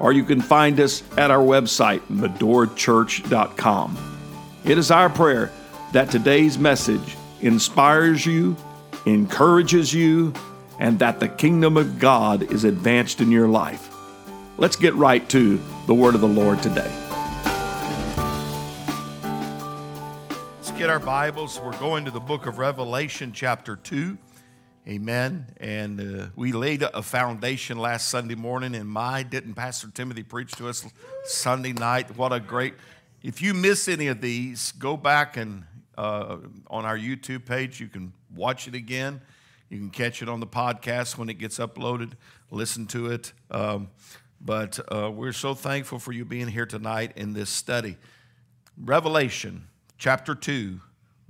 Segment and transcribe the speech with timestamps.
[0.00, 3.96] or you can find us at our website, medorachurch.com.
[4.64, 5.52] It is our prayer
[5.92, 8.56] that today's message inspires you,
[9.06, 10.32] encourages you,
[10.78, 13.94] and that the kingdom of God is advanced in your life.
[14.58, 16.90] Let's get right to the word of the Lord today.
[20.56, 21.60] Let's get our Bibles.
[21.60, 24.18] We're going to the book of Revelation, chapter 2.
[24.88, 25.46] Amen.
[25.56, 30.52] And uh, we laid a foundation last Sunday morning, and my, didn't Pastor Timothy preach
[30.52, 30.86] to us
[31.24, 32.16] Sunday night?
[32.16, 32.74] What a great.
[33.20, 35.64] If you miss any of these, go back and
[35.98, 36.36] uh,
[36.68, 39.20] on our YouTube page, you can watch it again.
[39.70, 42.12] You can catch it on the podcast when it gets uploaded,
[42.52, 43.32] listen to it.
[43.50, 43.90] Um,
[44.40, 47.96] but uh, we're so thankful for you being here tonight in this study.
[48.80, 49.66] Revelation
[49.98, 50.80] chapter 2,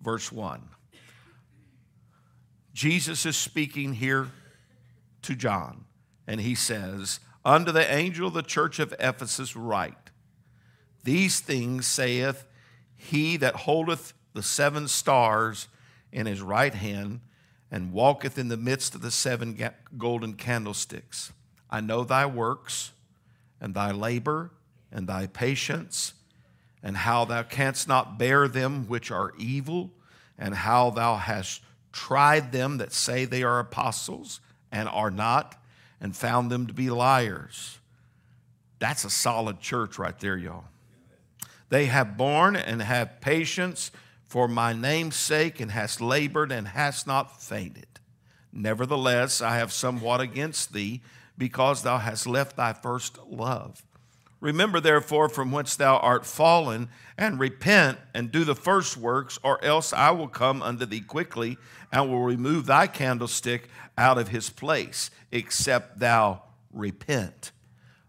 [0.03, 0.76] verse 1.
[2.77, 4.29] Jesus is speaking here
[5.23, 5.87] to John,
[6.27, 10.11] and he says, Unto the angel of the church of Ephesus write,
[11.03, 12.45] These things saith
[12.95, 15.69] he that holdeth the seven stars
[16.13, 17.21] in his right hand,
[17.71, 19.59] and walketh in the midst of the seven
[19.97, 21.33] golden candlesticks.
[21.71, 22.93] I know thy works,
[23.59, 24.51] and thy labor,
[24.93, 26.13] and thy patience,
[26.83, 29.93] and how thou canst not bear them which are evil,
[30.37, 31.63] and how thou hast
[31.97, 35.57] tried them that say they are apostles and are not,
[35.99, 37.79] and found them to be liars.
[38.79, 40.65] That's a solid church right there, y'all.
[41.71, 43.91] They have borne and have patience
[44.27, 47.87] for my name's sake, and hast labored and hast not fainted.
[48.53, 51.01] Nevertheless, I have somewhat against thee,
[51.39, 53.86] because thou hast left thy first love.
[54.47, 59.63] Remember, therefore, from whence thou art fallen, and repent and do the first works, or
[59.65, 61.59] else I will come unto thee quickly
[61.91, 63.69] and will remove thy candlestick
[63.99, 67.51] out of his place, except thou repent.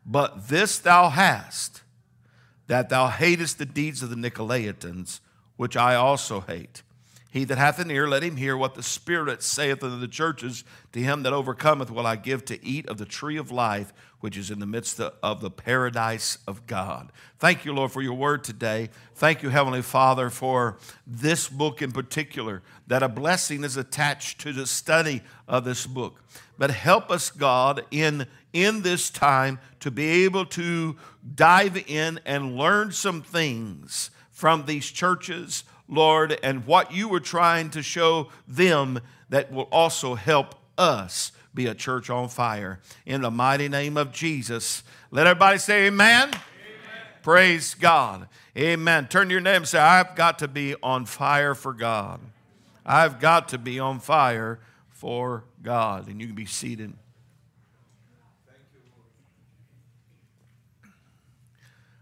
[0.05, 1.81] But this thou hast,
[2.67, 5.21] that thou hatest the deeds of the Nicolaitans,
[5.55, 6.83] which I also hate.
[7.31, 10.63] He that hath an ear, let him hear what the Spirit saith unto the churches.
[10.93, 14.38] To him that overcometh will I give to eat of the tree of life, which
[14.38, 17.11] is in the midst of the paradise of God.
[17.39, 18.89] Thank you, Lord, for your word today.
[19.16, 24.53] Thank you, Heavenly Father, for this book in particular, that a blessing is attached to
[24.53, 26.22] the study of this book.
[26.57, 30.95] But help us, God, in, in this time to be able to
[31.35, 37.69] dive in and learn some things from these churches Lord, and what you were trying
[37.72, 42.79] to show them that will also help us be a church on fire.
[43.06, 46.29] In the mighty name of Jesus, let everybody say amen.
[46.29, 46.40] amen.
[47.23, 48.29] Praise God.
[48.56, 49.07] Amen.
[49.07, 52.22] Turn to your name and say, I've got to be on fire for God.
[52.85, 54.59] I've got to be on fire
[54.90, 56.07] for God.
[56.07, 56.94] And you can be seated.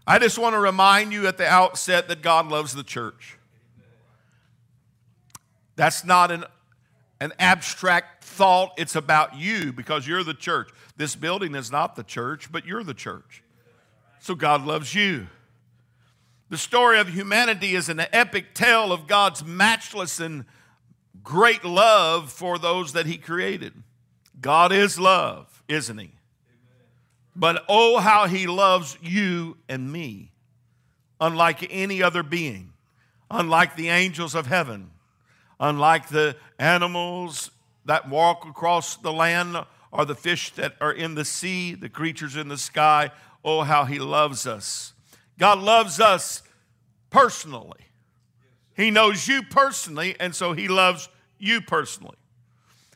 [0.06, 3.38] I just want to remind you at the outset that God loves the church.
[5.76, 6.44] That's not an,
[7.20, 8.72] an abstract thought.
[8.76, 10.70] It's about you because you're the church.
[10.96, 13.42] This building is not the church, but you're the church.
[14.20, 15.28] So God loves you.
[16.48, 20.44] The story of humanity is an epic tale of God's matchless and
[21.22, 23.72] great love for those that He created.
[24.40, 26.12] God is love, isn't He?
[27.34, 30.30] But oh, how He loves you and me,
[31.20, 32.72] unlike any other being,
[33.30, 34.90] unlike the angels of heaven
[35.58, 37.50] Unlike the animals
[37.84, 39.56] that walk across the land
[39.90, 43.10] or the fish that are in the sea, the creatures in the sky,
[43.44, 44.92] oh, how He loves us.
[45.38, 46.42] God loves us
[47.10, 47.86] personally.
[48.76, 51.08] He knows you personally, and so He loves
[51.38, 52.16] you personally.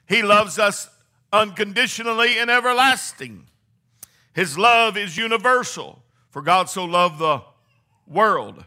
[0.06, 0.88] He loves us
[1.32, 3.46] unconditionally and everlasting.
[4.34, 7.42] His love is universal, for God so loved the
[8.06, 8.64] world.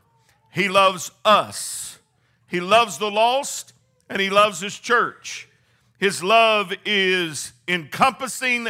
[0.51, 1.99] He loves us.
[2.47, 3.72] He loves the lost
[4.13, 5.49] and he loves his church.
[5.97, 8.67] His love is encompassing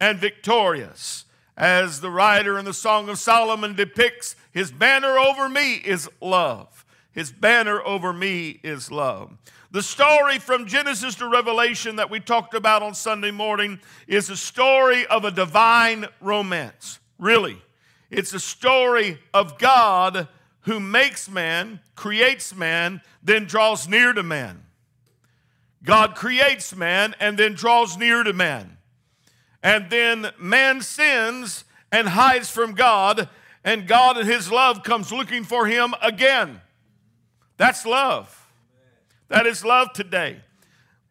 [0.00, 1.26] and victorious.
[1.54, 6.86] As the writer in the Song of Solomon depicts, his banner over me is love.
[7.12, 9.36] His banner over me is love.
[9.70, 14.36] The story from Genesis to Revelation that we talked about on Sunday morning is a
[14.36, 17.00] story of a divine romance.
[17.18, 17.60] Really,
[18.10, 20.28] it's a story of God
[20.60, 24.62] who makes man, creates man, then draws near to man.
[25.82, 28.76] God creates man and then draws near to man.
[29.62, 33.28] And then man sins and hides from God,
[33.64, 36.60] and God in his love comes looking for him again.
[37.56, 38.48] That's love.
[39.28, 40.40] That is love today.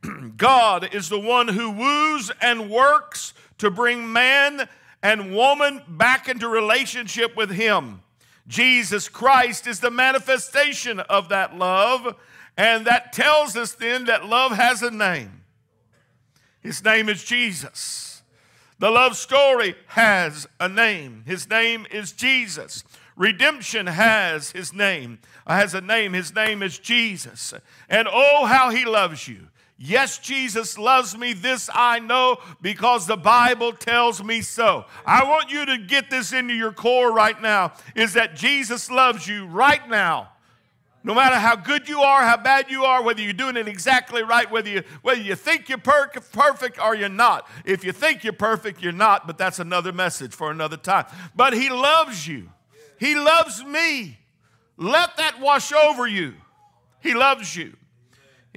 [0.38, 4.70] God is the one who woos and works to bring man
[5.02, 8.02] and woman back into relationship with him.
[8.48, 12.16] Jesus Christ is the manifestation of that love,
[12.58, 15.44] and that tells us then that love has a name.
[16.62, 18.24] His name is Jesus.
[18.80, 21.24] The love story has a name.
[21.26, 22.84] His name is Jesus.
[23.16, 26.14] Redemption has his name, has a name.
[26.14, 27.54] His name is Jesus.
[27.88, 29.48] And oh, how he loves you.
[29.78, 31.34] Yes, Jesus loves me.
[31.34, 34.86] This I know because the Bible tells me so.
[35.06, 39.28] I want you to get this into your core right now is that Jesus loves
[39.28, 40.30] you right now.
[41.06, 44.24] No matter how good you are, how bad you are, whether you're doing it exactly
[44.24, 47.48] right, whether you, whether you think you're per- perfect or you're not.
[47.64, 51.06] If you think you're perfect, you're not, but that's another message for another time.
[51.36, 52.50] But He loves you.
[53.00, 54.18] He loves me.
[54.78, 56.34] Let that wash over you.
[57.02, 57.74] He loves you.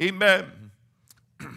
[0.01, 0.47] Amen.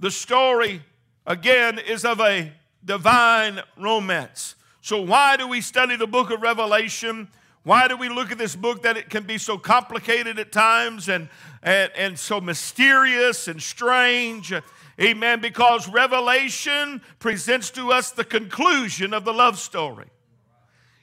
[0.00, 0.82] The story,
[1.26, 2.52] again, is of a
[2.84, 4.54] divine romance.
[4.82, 7.28] So, why do we study the book of Revelation?
[7.68, 11.06] Why do we look at this book that it can be so complicated at times
[11.06, 11.28] and,
[11.62, 14.54] and, and so mysterious and strange?
[14.98, 15.42] Amen.
[15.42, 20.06] Because Revelation presents to us the conclusion of the love story.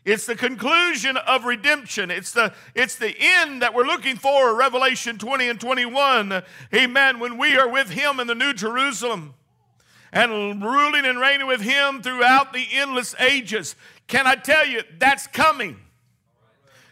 [0.05, 2.09] It's the conclusion of redemption.
[2.09, 6.41] It's the, it's the end that we're looking for, Revelation 20 and 21.
[6.73, 7.19] Amen.
[7.19, 9.35] When we are with Him in the New Jerusalem
[10.11, 13.75] and ruling and reigning with Him throughout the endless ages.
[14.07, 15.81] Can I tell you, that's coming.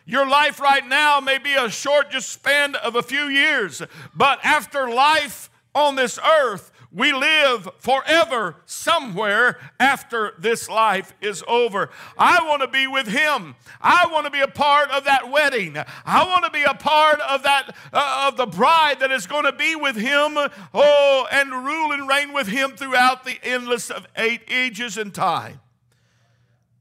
[0.05, 3.81] Your life right now may be a short just span of a few years,
[4.13, 11.89] but after life on this earth, we live forever somewhere after this life is over.
[12.17, 13.55] I want to be with him.
[13.81, 15.75] I want to be a part of that wedding.
[16.05, 19.45] I want to be a part of that uh, of the bride that is going
[19.45, 20.38] to be with him.
[20.73, 25.61] Oh, and rule and reign with him throughout the endless of eight ages and time.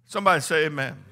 [0.05, 1.12] Somebody say amen.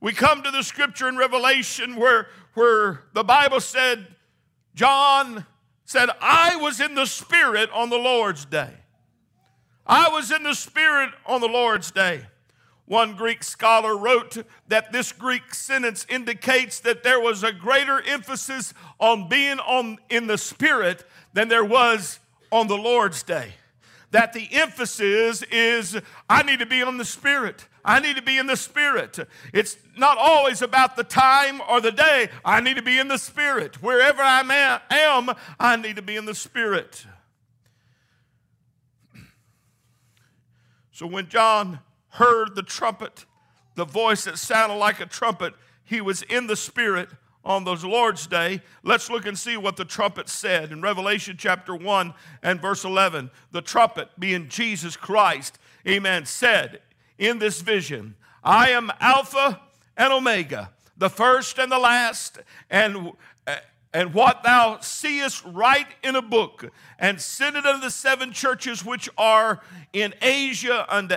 [0.00, 4.06] We come to the scripture in Revelation where, where the Bible said,
[4.74, 5.44] John
[5.84, 8.70] said, I was in the Spirit on the Lord's day.
[9.86, 12.26] I was in the Spirit on the Lord's day.
[12.84, 18.72] One Greek scholar wrote that this Greek sentence indicates that there was a greater emphasis
[18.98, 22.18] on being on, in the Spirit than there was
[22.50, 23.54] on the Lord's day.
[24.10, 25.98] That the emphasis is,
[26.30, 27.66] I need to be on the Spirit.
[27.88, 29.18] I need to be in the Spirit.
[29.54, 32.28] It's not always about the time or the day.
[32.44, 33.82] I need to be in the Spirit.
[33.82, 34.42] Wherever I
[34.90, 37.06] am, I need to be in the Spirit.
[40.92, 41.78] So when John
[42.10, 43.24] heard the trumpet,
[43.74, 47.08] the voice that sounded like a trumpet, he was in the Spirit
[47.42, 48.60] on those Lord's Day.
[48.82, 52.12] Let's look and see what the trumpet said in Revelation chapter 1
[52.42, 53.30] and verse 11.
[53.52, 56.80] The trumpet, being Jesus Christ, amen, said,
[57.18, 59.60] in this vision I am Alpha
[59.96, 62.38] and Omega, the first and the last,
[62.70, 63.12] and
[63.92, 68.84] and what thou seest write in a book and send it unto the seven churches
[68.84, 69.60] which are
[69.92, 71.16] in Asia unto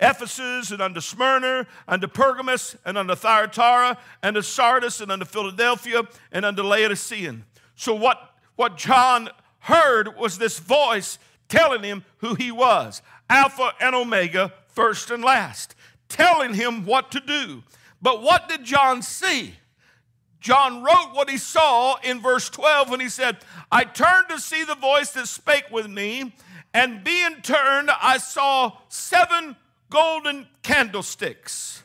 [0.00, 6.02] Ephesus and unto Smyrna, unto Pergamos and unto Thyatira, and to Sardis and unto Philadelphia
[6.32, 7.36] and unto Laodicea.
[7.76, 9.28] So what, what John
[9.60, 15.74] heard was this voice telling him who he was, Alpha and Omega, first and last,
[16.08, 17.62] telling him what to do.
[18.02, 19.54] But what did John see?
[20.40, 23.38] John wrote what he saw in verse 12 when he said,
[23.70, 26.34] I turned to see the voice that spake with me,
[26.72, 29.56] and being turned, I saw seven
[29.90, 31.82] golden candlesticks.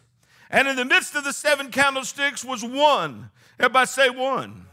[0.50, 3.30] And in the midst of the seven candlesticks was one.
[3.60, 4.68] Everybody say one.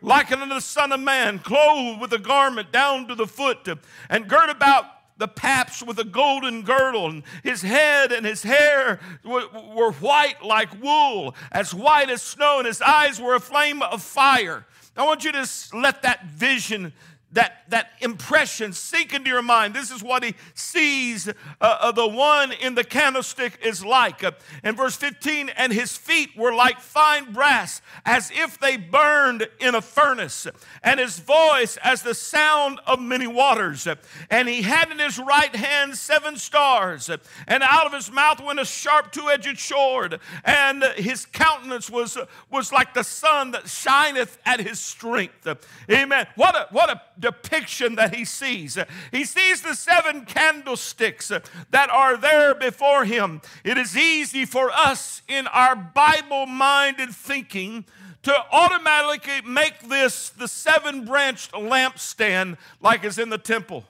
[0.00, 3.68] Like unto the Son of Man, clothed with a garment down to the foot,
[4.08, 4.84] and girt about
[5.18, 10.80] the paps with a golden girdle, and his head and his hair were, white like
[10.80, 14.64] wool, as white as snow, and his eyes were a flame of fire.
[14.96, 16.92] I want you to let that vision
[17.32, 19.74] that, that impression sink into your mind.
[19.74, 24.24] This is what he sees uh, uh, the one in the candlestick is like.
[24.24, 24.32] Uh,
[24.64, 29.74] in verse 15, and his feet were like fine brass, as if they burned in
[29.74, 30.46] a furnace,
[30.82, 33.86] and his voice as the sound of many waters.
[34.30, 37.10] And he had in his right hand seven stars,
[37.46, 42.16] and out of his mouth went a sharp two edged sword, and his countenance was,
[42.50, 45.46] was like the sun that shineth at his strength.
[45.90, 46.26] Amen.
[46.36, 48.78] What a, what a depiction that he sees.
[49.12, 53.40] He sees the seven candlesticks that are there before him.
[53.64, 57.84] It is easy for us in our Bible minded thinking
[58.22, 63.84] to automatically make this the seven branched lampstand like is in the temple.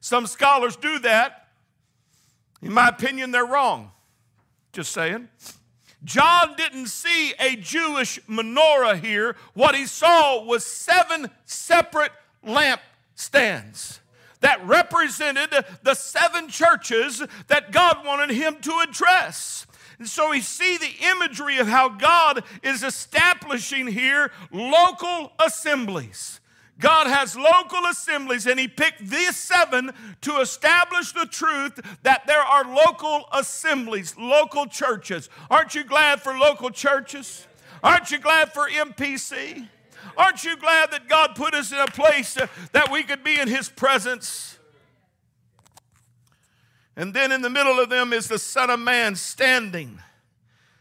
[0.00, 1.48] Some scholars do that.
[2.62, 3.92] In my opinion, they're wrong.
[4.72, 5.28] Just saying.
[6.04, 9.36] John didn't see a Jewish menorah here.
[9.54, 12.12] What he saw was seven separate
[12.44, 14.00] lampstands
[14.40, 15.50] that represented
[15.82, 19.66] the seven churches that God wanted him to address.
[19.98, 26.40] And so we see the imagery of how God is establishing here local assemblies.
[26.78, 29.90] God has local assemblies, and He picked these seven
[30.20, 35.28] to establish the truth that there are local assemblies, local churches.
[35.50, 37.48] Aren't you glad for local churches?
[37.82, 39.66] Aren't you glad for MPC?
[40.16, 42.36] Aren't you glad that God put us in a place
[42.72, 44.58] that we could be in His presence?
[46.96, 50.00] And then in the middle of them is the Son of Man standing.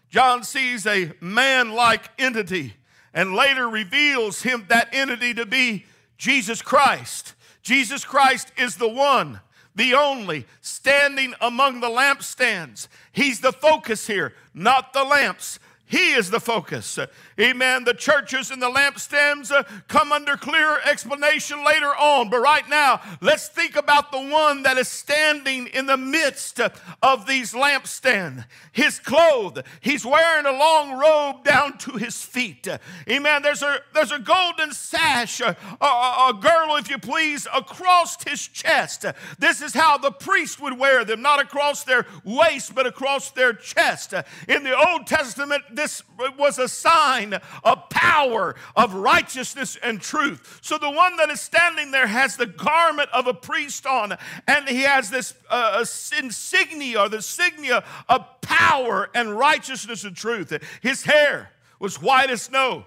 [0.10, 2.74] John sees a man like entity
[3.14, 5.86] and later reveals him that entity to be
[6.18, 7.34] Jesus Christ.
[7.62, 9.42] Jesus Christ is the one,
[9.76, 12.88] the only, standing among the lampstands.
[13.12, 15.60] He's the focus here, not the lamps.
[15.86, 17.00] He is the focus.
[17.40, 17.84] Amen.
[17.84, 22.30] The churches and the lampstands uh, come under clearer explanation later on.
[22.30, 27.28] But right now, let's think about the one that is standing in the midst of
[27.28, 28.46] these lampstands.
[28.72, 32.68] His clothes, he's wearing a long robe down to his feet.
[33.08, 33.42] Amen.
[33.44, 38.48] There's a, there's a golden sash, a, a, a girdle, if you please, across his
[38.48, 39.06] chest.
[39.38, 43.54] This is how the priest would wear them, not across their waist, but across their
[43.54, 44.14] chest.
[44.48, 46.02] In the Old Testament, this
[46.38, 50.60] was a sign of power, of righteousness and truth.
[50.62, 54.18] So the one that is standing there has the garment of a priest on,
[54.48, 55.86] and he has this uh,
[56.18, 60.54] insignia or the insignia of power and righteousness and truth.
[60.82, 62.86] His hair was white as snow.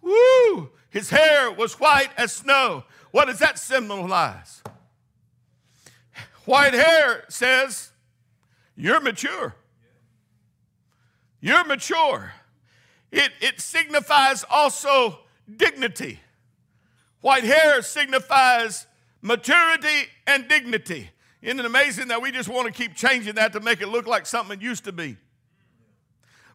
[0.00, 0.70] Woo!
[0.90, 2.84] His hair was white as snow.
[3.10, 4.62] What does that symbolize?
[6.44, 7.90] White hair says,
[8.74, 9.54] You're mature.
[11.40, 12.32] You're mature.
[13.10, 15.20] It, it signifies also
[15.56, 16.20] dignity.
[17.20, 18.86] White hair signifies
[19.22, 21.10] maturity and dignity.
[21.40, 24.06] Isn't it amazing that we just want to keep changing that to make it look
[24.06, 25.16] like something it used to be?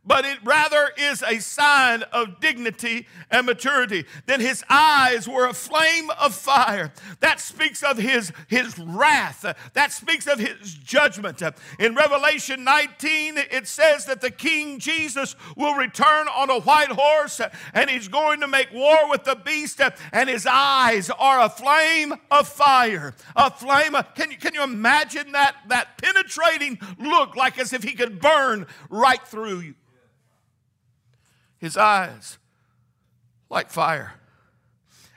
[0.06, 4.06] But it rather is a sign of dignity and maturity.
[4.26, 6.92] Then his eyes were a flame of fire.
[7.22, 11.42] That speaks of his, his wrath, that speaks of his judgment.
[11.80, 17.40] In Revelation 19, it says that the King Jesus will return on a white horse
[17.74, 19.82] and he's going to make war with the beast,
[20.12, 23.14] and his eyes are a flame of fire.
[23.36, 27.84] A flame of, can you, can you imagine that, that penetrating look like as if
[27.84, 29.76] he could burn right through you?
[31.64, 32.38] His eyes
[33.50, 34.16] like fire,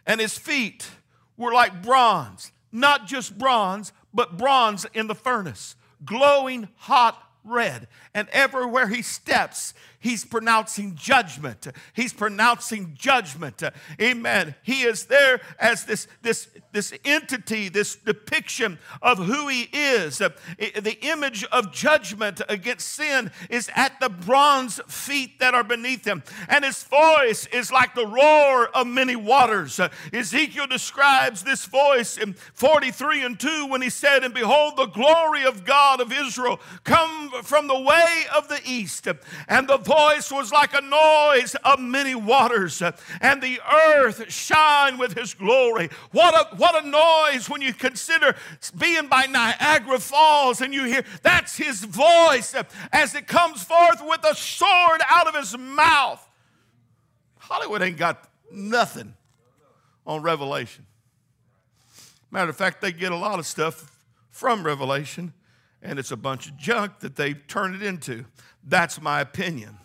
[0.06, 0.88] and his feet
[1.36, 5.74] were like bronze, not just bronze, but bronze in the furnace,
[6.04, 7.88] glowing hot red.
[8.14, 9.74] And everywhere he steps,
[10.06, 11.66] he's pronouncing judgment.
[11.92, 13.60] He's pronouncing judgment.
[14.00, 14.54] Amen.
[14.62, 20.18] He is there as this, this, this entity, this depiction of who he is.
[20.18, 26.22] The image of judgment against sin is at the bronze feet that are beneath him.
[26.48, 29.80] And his voice is like the roar of many waters.
[30.12, 35.44] Ezekiel describes this voice in 43 and 2 when he said, And behold, the glory
[35.44, 39.08] of God of Israel come from the way of the east.
[39.48, 42.82] And the voice was like a noise of many waters,
[43.20, 43.60] and the
[43.94, 45.88] earth shine with his glory.
[46.12, 48.36] What a, what a noise when you consider
[48.76, 52.54] being by Niagara Falls and you hear that's his voice
[52.92, 56.26] as it comes forth with a sword out of his mouth.
[57.38, 59.14] Hollywood ain't got nothing
[60.06, 60.86] on Revelation.
[62.30, 63.90] Matter of fact, they get a lot of stuff
[64.30, 65.32] from Revelation,
[65.82, 68.24] and it's a bunch of junk that they turn it into.
[68.64, 69.78] That's my opinion.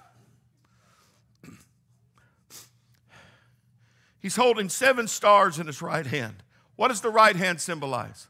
[4.21, 6.43] He's holding seven stars in his right hand.
[6.75, 8.27] What does the right hand symbolize?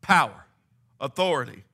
[0.00, 0.46] Power,
[1.00, 1.64] authority.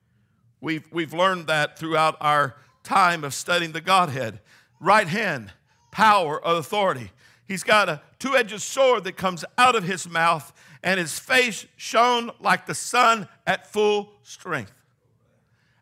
[0.60, 4.40] We've, we've learned that throughout our time of studying the Godhead.
[4.80, 5.52] Right hand,
[5.90, 7.10] power, authority.
[7.46, 11.66] He's got a two edged sword that comes out of his mouth, and his face
[11.76, 14.72] shone like the sun at full strength.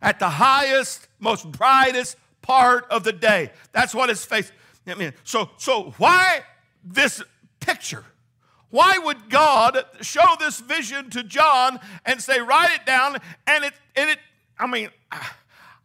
[0.00, 3.52] At the highest, most brightest part of the day.
[3.72, 4.50] That's what his face.
[4.86, 6.42] I mean, so so why
[6.84, 7.22] this
[7.60, 8.04] picture?
[8.70, 13.18] Why would God show this vision to John and say, write it down?
[13.46, 14.18] And it and it,
[14.58, 14.88] I mean,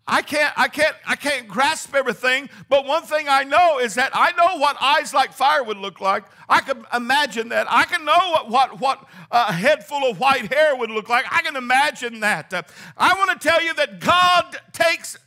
[0.07, 4.11] I can't, I can't, I can't grasp everything, but one thing I know is that
[4.13, 6.23] I know what eyes like fire would look like.
[6.47, 7.67] I can imagine that.
[7.69, 11.25] I can know what, what, what a head full of white hair would look like.
[11.29, 12.53] I can imagine that.
[12.97, 15.17] I want to tell you that God takes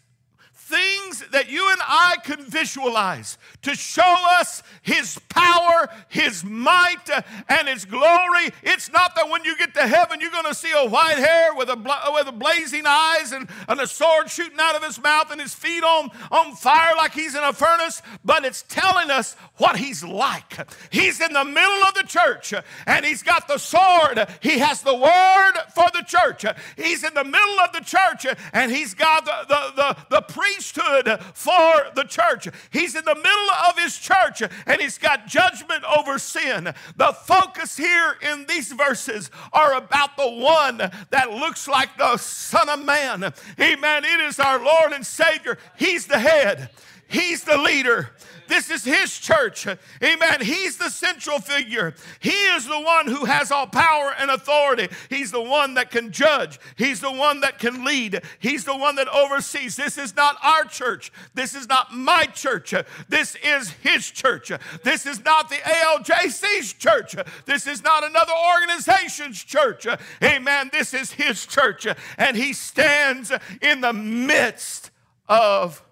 [0.71, 7.09] things that you and I can visualize to show us His power, His might,
[7.49, 8.51] and His glory.
[8.63, 11.55] It's not that when you get to heaven, you're going to see a white hair
[11.55, 11.77] with a,
[12.15, 15.55] with a blazing eyes and, and a sword shooting out of his mouth and his
[15.55, 20.03] feet on, on fire like he's in a furnace, but it's telling us what He's
[20.03, 20.69] like.
[20.91, 22.55] He's in the middle of the church
[22.87, 26.45] and He's got the sword, He has the word for the church.
[26.77, 30.60] He's in the middle of the church and He's got the, the, the, the priest
[30.61, 32.49] priesthood for the church.
[32.71, 36.75] He's in the middle of his church and he's got judgment over sin.
[36.97, 40.79] The focus here in these verses are about the one
[41.11, 43.33] that looks like the Son of Man.
[43.59, 44.05] Amen.
[44.05, 45.57] It is our Lord and Savior.
[45.77, 46.71] He's the head.
[47.11, 48.11] He's the leader.
[48.47, 49.67] This is his church.
[50.03, 50.41] Amen.
[50.41, 51.95] He's the central figure.
[52.19, 54.89] He is the one who has all power and authority.
[55.09, 56.59] He's the one that can judge.
[56.77, 58.23] He's the one that can lead.
[58.41, 59.77] He's the one that oversees.
[59.77, 61.13] This is not our church.
[61.35, 62.75] This is not my church.
[63.09, 64.51] This is his church.
[64.83, 67.15] This is not the ALJC's church.
[67.47, 69.87] This is not another organization's church.
[70.23, 70.71] Amen.
[70.73, 71.87] This is his church.
[72.19, 74.91] And he stands in the midst
[75.29, 75.85] of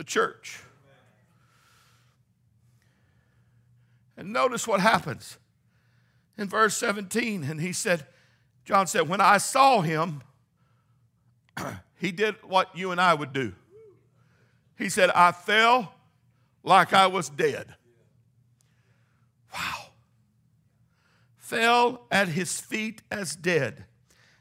[0.00, 0.62] the church.
[4.16, 5.36] And notice what happens
[6.38, 7.44] in verse 17.
[7.44, 8.06] And he said,
[8.64, 10.22] John said, When I saw him,
[11.98, 13.52] he did what you and I would do.
[14.78, 15.92] He said, I fell
[16.62, 17.74] like I was dead.
[19.52, 19.88] Wow.
[21.36, 23.84] Fell at his feet as dead.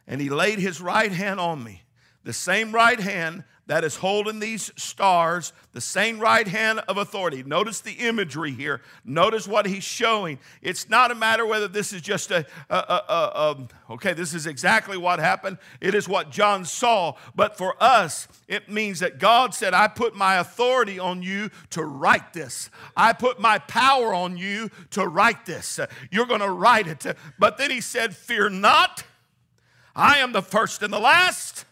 [0.07, 1.81] And he laid his right hand on me,
[2.23, 7.43] the same right hand that is holding these stars, the same right hand of authority.
[7.43, 8.81] Notice the imagery here.
[9.05, 10.39] Notice what he's showing.
[10.63, 14.33] It's not a matter whether this is just a, a, a, a um, okay, this
[14.33, 15.59] is exactly what happened.
[15.81, 17.13] It is what John saw.
[17.35, 21.83] But for us, it means that God said, I put my authority on you to
[21.83, 22.71] write this.
[22.97, 25.79] I put my power on you to write this.
[26.09, 27.05] You're going to write it.
[27.37, 29.03] But then he said, Fear not.
[29.95, 31.65] I am the first and the last.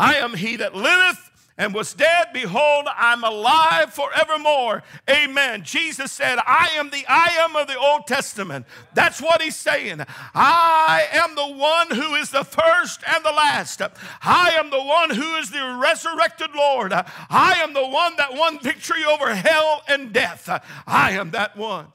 [0.00, 2.28] I am he that liveth and was dead.
[2.32, 4.82] Behold, I'm alive forevermore.
[5.10, 5.62] Amen.
[5.62, 8.64] Jesus said, I am the I am of the Old Testament.
[8.94, 10.00] That's what he's saying.
[10.34, 13.82] I am the one who is the first and the last.
[14.22, 16.94] I am the one who is the resurrected Lord.
[16.94, 20.48] I am the one that won victory over hell and death.
[20.86, 21.88] I am that one.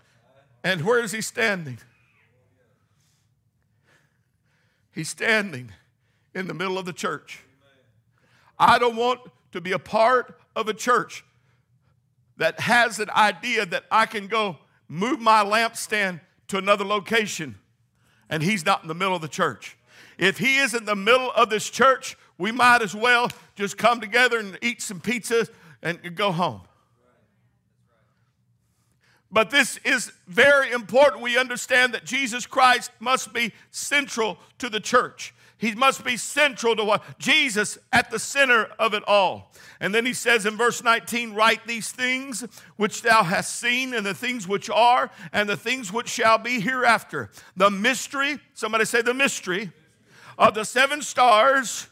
[0.64, 1.80] And where is he standing?
[4.92, 5.72] He's standing
[6.36, 7.40] in the middle of the church.
[8.58, 11.24] I don't want to be a part of a church
[12.38, 17.56] that has an idea that I can go move my lampstand to another location
[18.30, 19.78] and he's not in the middle of the church.
[20.18, 24.02] If he is in the middle of this church, we might as well just come
[24.02, 25.48] together and eat some pizza
[25.82, 26.62] and go home.
[29.32, 31.22] But this is very important.
[31.22, 35.34] We understand that Jesus Christ must be central to the church.
[35.58, 39.54] He must be central to what Jesus at the center of it all.
[39.80, 44.06] And then he says in verse 19, Write these things which thou hast seen, and
[44.06, 47.30] the things which are, and the things which shall be hereafter.
[47.56, 49.72] The mystery, somebody say the mystery,
[50.38, 51.88] of the seven stars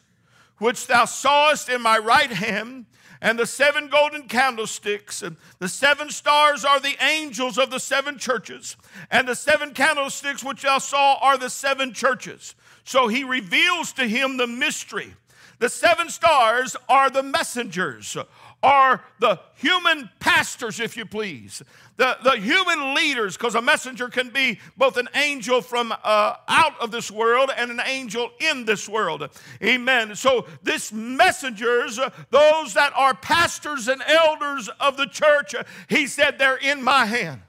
[0.57, 2.85] which thou sawest in my right hand,
[3.21, 5.23] and the seven golden candlesticks.
[5.59, 8.75] The seven stars are the angels of the seven churches,
[9.09, 12.55] and the seven candlesticks which thou saw are the seven churches.
[12.83, 15.13] So he reveals to him the mystery.
[15.59, 18.17] The seven stars are the messengers,
[18.61, 21.61] are the human pastors, if you please,
[21.95, 26.79] the, the human leaders, because a messenger can be both an angel from uh, out
[26.81, 29.29] of this world and an angel in this world.
[29.63, 30.15] Amen.
[30.15, 31.97] So, this messengers,
[32.29, 35.55] those that are pastors and elders of the church,
[35.87, 37.41] he said, they're in my hand.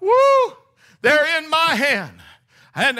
[0.00, 0.56] Woo!
[1.02, 2.22] They're in my hand.
[2.76, 2.98] And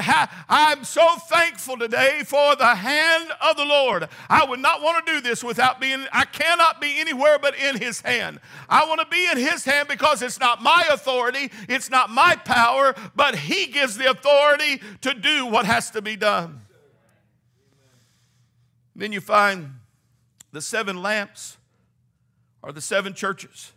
[0.48, 4.08] I'm so thankful today for the hand of the Lord.
[4.30, 7.76] I would not want to do this without being, I cannot be anywhere but in
[7.76, 8.40] His hand.
[8.70, 12.36] I want to be in His hand because it's not my authority, it's not my
[12.36, 16.62] power, but He gives the authority to do what has to be done.
[18.94, 19.74] Then you find
[20.52, 21.58] the seven lamps
[22.62, 23.72] are the seven churches.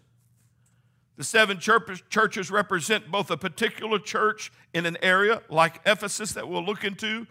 [1.19, 6.63] The seven churches represent both a particular church in an area like Ephesus that we'll
[6.63, 7.27] look into,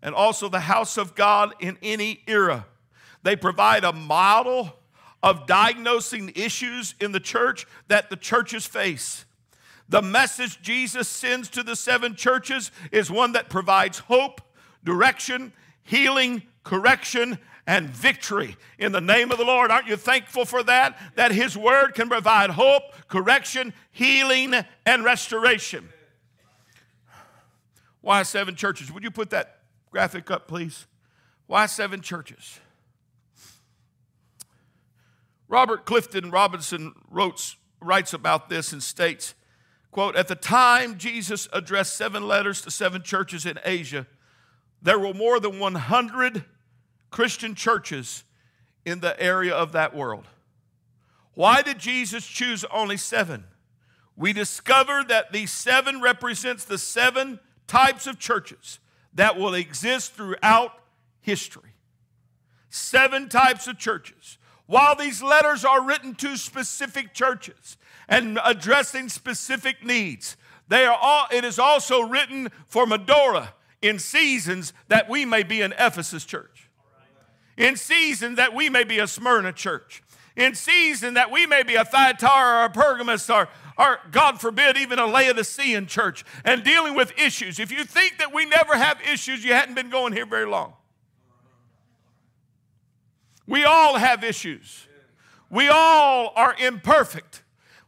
[0.00, 2.64] and also the house of God in any era.
[3.22, 4.72] They provide a model
[5.22, 9.26] of diagnosing issues in the church that the churches face.
[9.86, 14.40] The message Jesus sends to the seven churches is one that provides hope,
[14.82, 19.70] direction, healing, correction, and victory in the name of the Lord.
[19.70, 20.98] Aren't you thankful for that?
[21.16, 25.88] That His Word can provide hope, correction, healing, and restoration.
[28.00, 28.92] Why seven churches?
[28.92, 30.86] Would you put that graphic up, please?
[31.46, 32.60] Why seven churches?
[35.48, 39.34] Robert Clifton Robinson wrote, writes about this and states,
[39.90, 44.06] quote, At the time Jesus addressed seven letters to seven churches in Asia,
[44.82, 46.44] there were more than 100
[47.14, 48.24] Christian churches
[48.84, 50.24] in the area of that world.
[51.34, 53.44] Why did Jesus choose only seven?
[54.16, 58.80] We discover that these seven represents the seven types of churches
[59.14, 60.72] that will exist throughout
[61.20, 61.76] history.
[62.68, 64.36] Seven types of churches.
[64.66, 67.76] While these letters are written to specific churches
[68.08, 74.72] and addressing specific needs, they are all, it is also written for Medora in seasons
[74.88, 76.53] that we may be an Ephesus church
[77.56, 80.02] in season that we may be a Smyrna church,
[80.36, 84.76] in season that we may be a Thyatira or a Pergamus or, or, God forbid,
[84.76, 87.58] even a Laodicean church, and dealing with issues.
[87.58, 90.74] If you think that we never have issues, you hadn't been going here very long.
[93.46, 94.86] We all have issues.
[95.50, 97.42] We all are imperfect.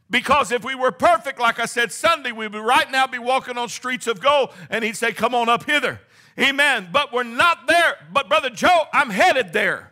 [0.09, 3.57] Because if we were perfect, like I said Sunday, we would right now be walking
[3.57, 5.99] on streets of gold, and He'd say, Come on up hither.
[6.39, 6.89] Amen.
[6.91, 7.97] But we're not there.
[8.11, 9.91] But Brother Joe, I'm headed there.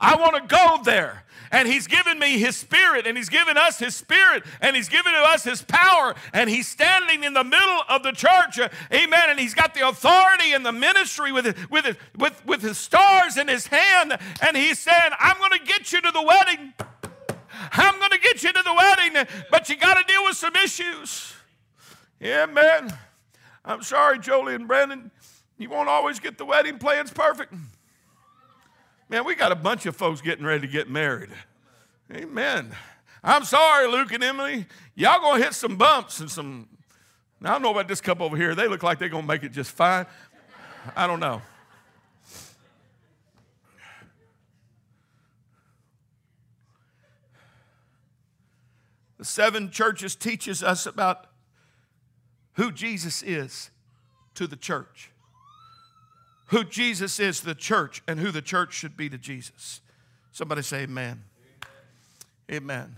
[0.00, 1.24] I want to go there.
[1.52, 5.12] And he's given me his spirit, and he's given us his spirit, and he's given
[5.12, 8.58] to us his power, and he's standing in the middle of the church.
[8.92, 9.30] Amen.
[9.30, 13.46] And he's got the authority and the ministry with, with, with, with his stars in
[13.48, 14.18] his hand.
[14.42, 16.74] And he's saying, I'm going to get you to the wedding.
[17.72, 20.54] I'm going to get you to the wedding, but you got to deal with some
[20.56, 21.32] issues.
[22.22, 22.92] Amen.
[23.64, 25.10] I'm sorry, Jolie and Brandon.
[25.58, 27.54] You won't always get the wedding plans perfect.
[29.08, 31.30] Man, we got a bunch of folks getting ready to get married.
[32.12, 32.74] Amen.
[33.22, 34.66] I'm sorry, Luke and Emily.
[34.94, 36.68] Y'all gonna hit some bumps and some.
[37.40, 38.54] Now, I don't know about this couple over here.
[38.54, 40.06] They look like they're gonna make it just fine.
[40.94, 41.42] I don't know.
[49.18, 51.26] The seven churches teaches us about
[52.54, 53.70] who Jesus is
[54.34, 55.10] to the church
[56.46, 59.80] who Jesus is to the church and who the church should be to Jesus.
[60.32, 61.22] Somebody say amen.
[62.50, 62.94] Amen.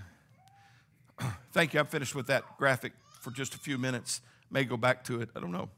[1.21, 1.35] amen.
[1.53, 1.81] Thank you.
[1.81, 4.21] I'm finished with that graphic for just a few minutes.
[4.51, 5.31] May go back to it.
[5.37, 5.69] I don't know.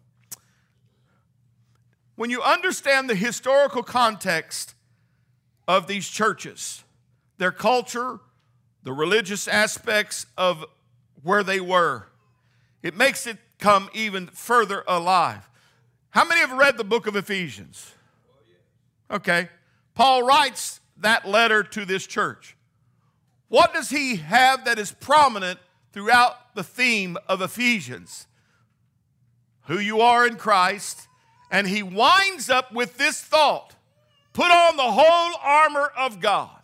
[2.17, 4.75] When you understand the historical context
[5.67, 6.85] of these churches,
[7.39, 8.21] their culture,
[8.83, 10.65] the religious aspects of
[11.23, 12.07] where they were,
[12.83, 15.50] it makes it come even further alive.
[16.11, 17.95] How many have read the book of Ephesians?
[19.11, 19.49] Okay.
[19.95, 22.57] Paul writes that letter to this church.
[23.49, 25.59] What does he have that is prominent
[25.93, 28.27] throughout the theme of Ephesians?
[29.65, 31.09] Who you are in Christ.
[31.51, 33.75] And he winds up with this thought
[34.33, 36.61] put on the whole armor of God.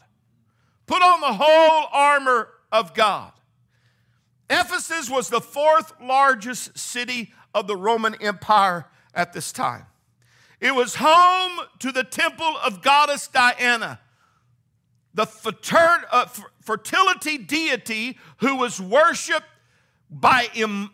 [0.87, 3.33] Put on the whole armor of God.
[4.49, 9.87] Ephesus was the fourth largest city of the Roman Empire at this time.
[10.61, 14.01] It was home to the temple of goddess Diana,
[15.15, 15.27] the
[16.11, 16.27] uh,
[16.61, 19.47] fertility deity who was worshiped
[20.11, 20.91] by, Im,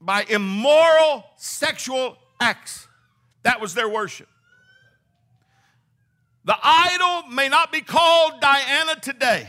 [0.00, 2.88] by immoral sexual acts.
[3.42, 4.28] That was their worship.
[6.44, 9.48] The idol may not be called Diana today,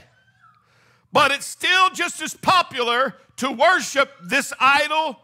[1.12, 5.18] but it's still just as popular to worship this idol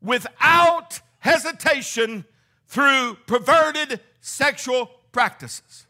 [0.00, 2.24] without hesitation
[2.66, 5.86] through perverted sexual practices.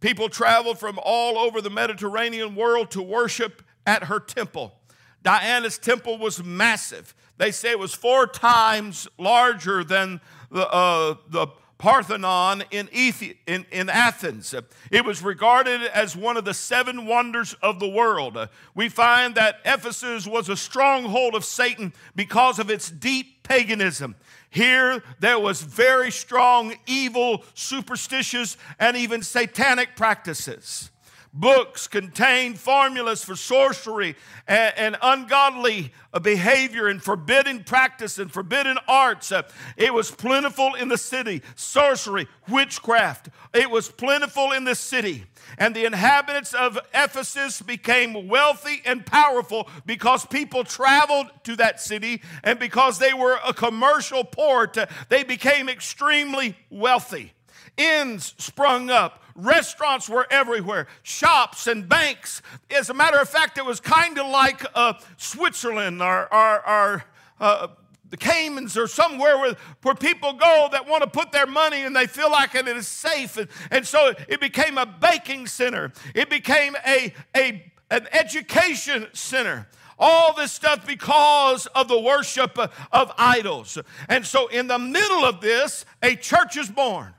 [0.00, 4.74] People traveled from all over the Mediterranean world to worship at her temple.
[5.22, 7.14] Diana's temple was massive.
[7.38, 10.20] They say it was four times larger than
[10.50, 14.54] the, uh, the Parthenon in, Ethi- in, in, Athens.
[14.90, 18.48] It was regarded as one of the seven wonders of the world.
[18.74, 24.16] We find that Ephesus was a stronghold of Satan because of its deep paganism.
[24.48, 30.90] Here, there was very strong evil, superstitious, and even satanic practices
[31.36, 34.16] books contained formulas for sorcery
[34.48, 39.30] and, and ungodly uh, behavior and forbidden practice and forbidden arts.
[39.30, 39.42] Uh,
[39.76, 41.42] it was plentiful in the city.
[41.54, 45.24] Sorcery, witchcraft, it was plentiful in the city.
[45.58, 52.22] And the inhabitants of Ephesus became wealthy and powerful because people traveled to that city
[52.42, 57.32] and because they were a commercial port, uh, they became extremely wealthy.
[57.76, 62.40] Inns sprung up Restaurants were everywhere, shops and banks.
[62.74, 67.04] As a matter of fact, it was kind of like uh, Switzerland or, or, or
[67.38, 67.68] uh,
[68.08, 71.94] the Caymans or somewhere where, where people go that want to put their money and
[71.94, 73.36] they feel like it is safe.
[73.36, 79.68] And, and so it became a baking center, it became a, a, an education center
[79.98, 82.58] all this stuff because of the worship
[82.92, 83.78] of idols.
[84.10, 87.14] And so, in the middle of this, a church is born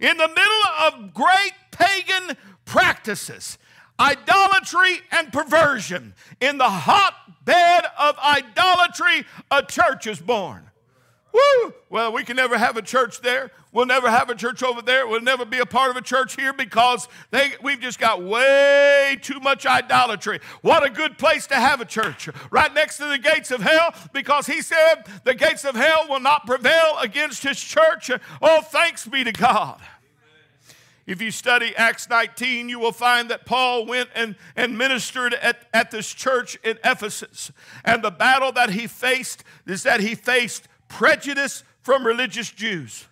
[0.00, 3.58] in the middle of great pagan practices,
[3.98, 10.70] idolatry and perversion, in the hotbed of idolatry, a church is born.
[11.34, 11.74] Woo!
[11.90, 13.50] Well, we can never have a church there.
[13.72, 15.08] We'll never have a church over there.
[15.08, 19.18] We'll never be a part of a church here because they, we've just got way
[19.20, 20.38] too much idolatry.
[20.62, 22.28] What a good place to have a church.
[22.52, 26.20] Right next to the gates of hell because he said the gates of hell will
[26.20, 28.12] not prevail against his church.
[28.40, 29.80] Oh, thanks be to God.
[31.06, 35.66] If you study Acts 19, you will find that Paul went and, and ministered at,
[35.74, 37.50] at this church in Ephesus.
[37.84, 43.06] And the battle that he faced is that he faced prejudice from religious Jews.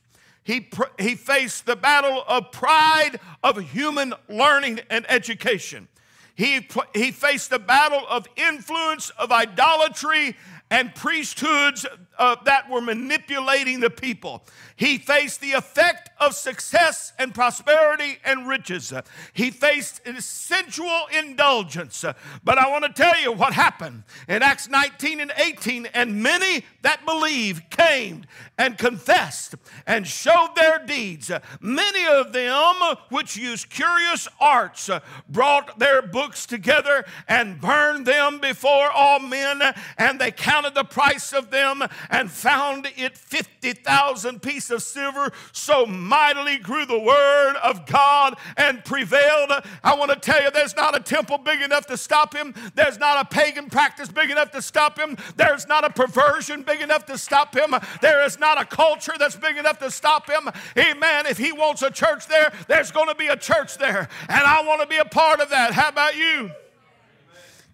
[0.45, 0.68] He,
[0.99, 5.88] he faced the battle of pride of human learning and education.
[6.37, 10.37] He, he faced the battle of influence of idolatry
[10.71, 11.85] and priesthoods
[12.18, 14.44] uh, that were manipulating the people.
[14.77, 18.92] He faced the effect of success and prosperity and riches.
[19.33, 22.05] He faced sensual indulgence.
[22.44, 25.87] But I want to tell you what happened in Acts 19 and 18.
[25.87, 28.25] And many that believed came
[28.59, 29.55] and confessed
[29.87, 31.31] and showed their deeds.
[31.61, 32.75] Many of them,
[33.11, 34.90] which used curious arts,
[35.29, 39.62] brought their books together and burned them before all men.
[39.98, 45.33] And they counted the price of them and found it 50,000 pieces of silver.
[45.53, 49.53] So mightily grew the word of God and prevailed.
[49.83, 52.55] I want to tell you, there's not a temple big enough to stop him.
[52.75, 55.17] There's not a pagan practice big enough to stop him.
[55.37, 57.75] There's not a perversion big enough to stop him.
[58.01, 60.49] There is not a culture that's big enough to stop him.
[60.77, 61.27] Amen.
[61.27, 64.09] If he wants a church there, there's going to be a church there.
[64.29, 65.73] And I want to be a part of that.
[65.73, 66.51] How about you?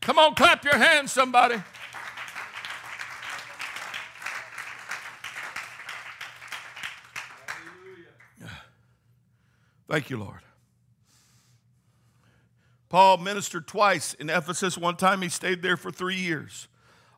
[0.00, 1.56] Come on, clap your hands, somebody.
[9.88, 10.40] Thank you, Lord.
[12.88, 14.78] Paul ministered twice in Ephesus.
[14.78, 16.68] One time he stayed there for three years.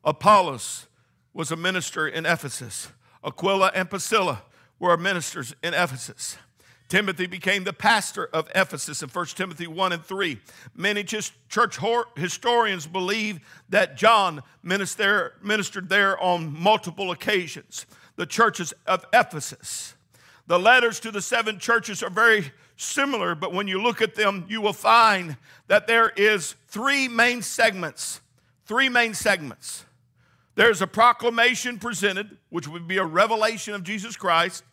[0.05, 0.87] Apollos
[1.33, 2.89] was a minister in Ephesus.
[3.25, 4.43] Aquila and Priscilla
[4.79, 6.37] were ministers in Ephesus.
[6.89, 10.41] Timothy became the pastor of Ephesus in 1 Timothy 1 and 3.
[10.75, 11.79] Many church
[12.17, 17.87] historians believe that John ministered there on multiple occasions.
[18.17, 19.95] The churches of Ephesus
[20.51, 24.47] the letters to the seven churches are very similar, but when you look at them,
[24.49, 25.37] you will find
[25.69, 28.21] that there is three main segments.
[28.67, 29.85] Three main segments.
[30.57, 34.65] There's a proclamation presented, which would be a revelation of Jesus Christ,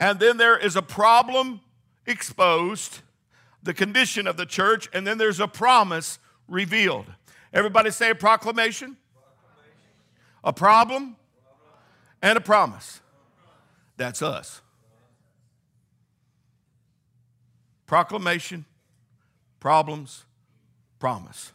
[0.00, 1.60] and then there is a problem
[2.06, 3.00] exposed,
[3.62, 7.04] the condition of the church, and then there's a promise revealed.
[7.52, 9.76] Everybody say a proclamation, proclamation.
[10.42, 11.16] a problem,
[12.22, 13.02] and a promise.
[13.98, 14.62] That's us.
[17.88, 18.66] Proclamation,
[19.58, 20.24] problems,
[21.00, 21.52] promise.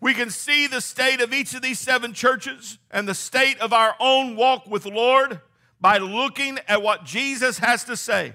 [0.00, 3.72] We can see the state of each of these seven churches and the state of
[3.72, 5.40] our own walk with the Lord
[5.80, 8.34] by looking at what Jesus has to say.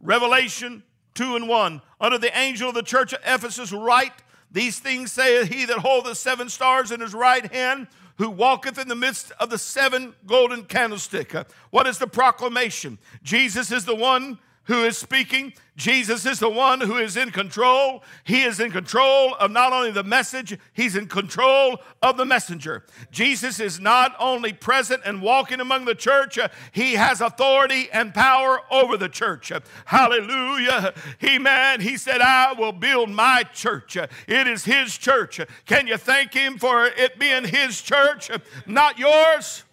[0.00, 0.82] Revelation
[1.14, 1.82] 2 and 1.
[2.00, 4.12] Under the angel of the church of Ephesus, write,
[4.50, 8.88] These things saith he that holdeth seven stars in his right hand, who walketh in
[8.88, 11.32] the midst of the seven golden candlestick.
[11.70, 12.98] What is the proclamation?
[13.22, 15.52] Jesus is the one who is speaking.
[15.76, 18.04] Jesus is the one who is in control.
[18.24, 22.84] He is in control of not only the message, he's in control of the messenger.
[23.10, 28.12] Jesus is not only present and walking among the church, uh, he has authority and
[28.12, 29.50] power over the church.
[29.86, 30.92] Hallelujah.
[31.22, 33.96] Man, he said, I will build my church.
[33.96, 35.40] It is his church.
[35.64, 38.30] Can you thank him for it being his church?
[38.66, 39.64] Not yours,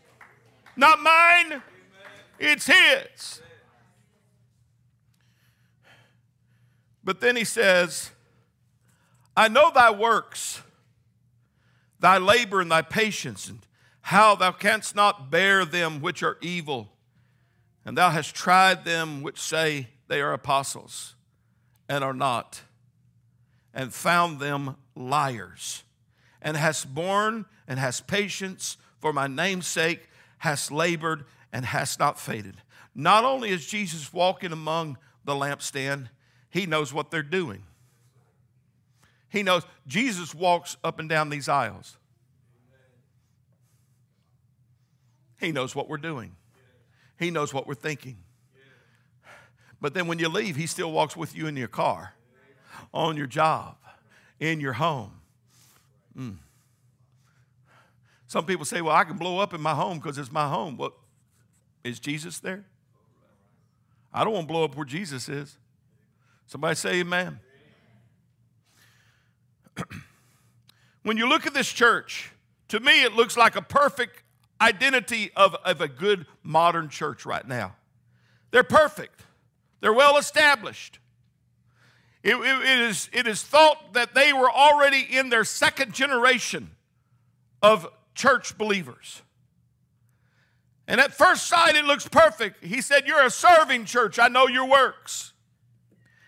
[0.77, 1.61] not mine.
[2.39, 3.41] It's his.
[7.07, 8.11] But then he says,
[9.37, 10.61] I know thy works,
[12.01, 13.65] thy labor and thy patience, and
[14.01, 16.91] how thou canst not bear them which are evil.
[17.85, 21.15] And thou hast tried them which say they are apostles
[21.87, 22.63] and are not,
[23.73, 25.83] and found them liars,
[26.41, 32.19] and hast borne and hast patience for my name's sake, hast labored and hast not
[32.19, 32.57] faded.
[32.93, 36.09] Not only is Jesus walking among the lampstand,
[36.49, 37.63] he knows what they're doing.
[39.29, 41.97] He knows Jesus walks up and down these aisles.
[45.39, 46.35] He knows what we're doing.
[47.19, 48.17] He knows what we're thinking.
[49.79, 52.15] But then when you leave, he still walks with you in your car,
[52.93, 53.75] on your job,
[54.39, 55.11] in your home.
[56.17, 56.37] Mm.
[58.25, 60.77] Some people say, well, I can blow up in my home because it's my home.
[60.77, 60.93] Well,
[61.83, 62.65] is Jesus there?
[64.11, 65.57] I don't want to blow up where Jesus is.
[66.47, 67.39] Somebody say amen.
[71.03, 72.31] when you look at this church,
[72.69, 74.23] to me, it looks like a perfect
[74.59, 77.75] identity of, of a good modern church right now.
[78.51, 79.21] They're perfect,
[79.81, 80.99] they're well established.
[82.23, 86.71] It, it, it, is, it is thought that they were already in their second generation
[87.61, 89.21] of church believers.
[90.87, 92.63] And at first sight, it looks perfect.
[92.63, 94.17] He said, You're a serving church.
[94.19, 95.33] I know your works.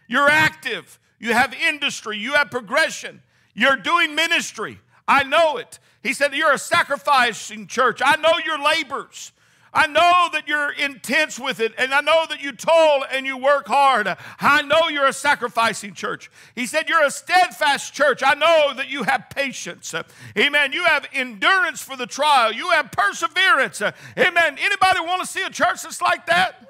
[0.09, 0.99] You're active.
[1.19, 2.17] You have industry.
[2.17, 3.21] You have progression.
[3.53, 4.79] You're doing ministry.
[5.07, 5.79] I know it.
[6.03, 8.01] He said, You're a sacrificing church.
[8.03, 9.31] I know your labors.
[9.71, 13.37] I know that you're intense with it, and I know that you toil and you
[13.37, 14.07] work hard.
[14.39, 16.31] I know you're a sacrificing church.
[16.55, 18.23] He said, You're a steadfast church.
[18.25, 19.93] I know that you have patience.
[20.37, 20.73] Amen.
[20.73, 23.81] You have endurance for the trial, you have perseverance.
[23.81, 24.57] Amen.
[24.59, 26.67] Anybody want to see a church that's like that?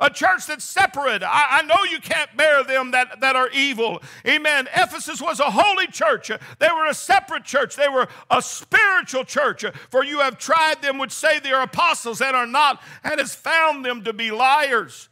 [0.00, 1.22] A church that's separate.
[1.22, 4.02] I, I, know you can't bear them that, that are evil.
[4.26, 4.68] Amen.
[4.74, 6.30] Ephesus was a holy church.
[6.58, 7.76] They were a separate church.
[7.76, 9.64] They were a spiritual church.
[9.90, 13.34] For you have tried them which say they are apostles and are not, and has
[13.34, 15.08] found them to be liars.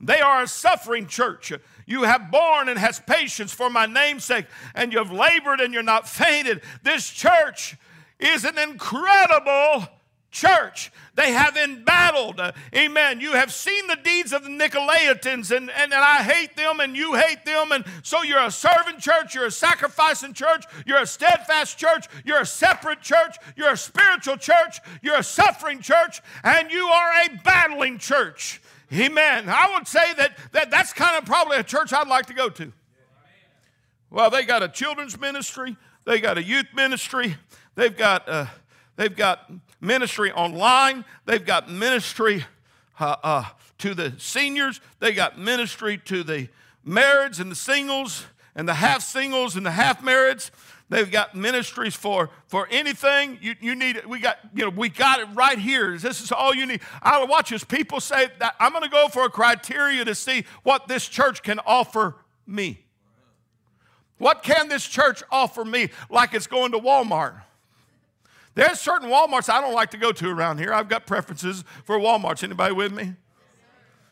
[0.00, 1.52] they are a suffering church.
[1.86, 5.82] You have borne and has patience for my namesake, and you have labored and you're
[5.82, 6.60] not fainted.
[6.82, 7.76] This church
[8.18, 9.88] is an incredible
[10.30, 10.92] church.
[11.14, 12.40] They have embattled.
[12.74, 13.20] Amen.
[13.20, 16.96] You have seen the deeds of the Nicolaitans, and, and, and I hate them, and
[16.96, 17.72] you hate them.
[17.72, 22.40] And so you're a servant church, you're a sacrificing church, you're a steadfast church, you're
[22.40, 27.28] a separate church, you're a spiritual church, you're a suffering church, and you are a
[27.44, 28.60] battling church.
[28.92, 29.48] Amen.
[29.48, 32.48] I would say that, that that's kind of probably a church I'd like to go
[32.48, 32.72] to.
[34.10, 37.36] Well, they got a children's ministry, they got a youth ministry,
[37.74, 38.46] they've got, uh,
[38.96, 42.44] they've got ministry online, they've got ministry
[43.00, 43.44] uh, uh,
[43.78, 46.48] to the seniors, they got ministry to the
[46.86, 50.50] marrieds and the singles and the half singles and the half marrieds.
[50.90, 54.04] They've got ministries for, for anything you, you need.
[54.06, 55.98] We got, you know, we got it right here.
[55.98, 56.80] This is all you need.
[57.02, 60.44] I watch as people say that I'm going to go for a criteria to see
[60.62, 62.86] what this church can offer me.
[64.16, 65.90] What can this church offer me?
[66.08, 67.42] Like it's going to Walmart.
[68.58, 70.74] There's certain Walmarts I don't like to go to around here.
[70.74, 72.42] I've got preferences for Walmarts.
[72.42, 73.14] Anybody with me?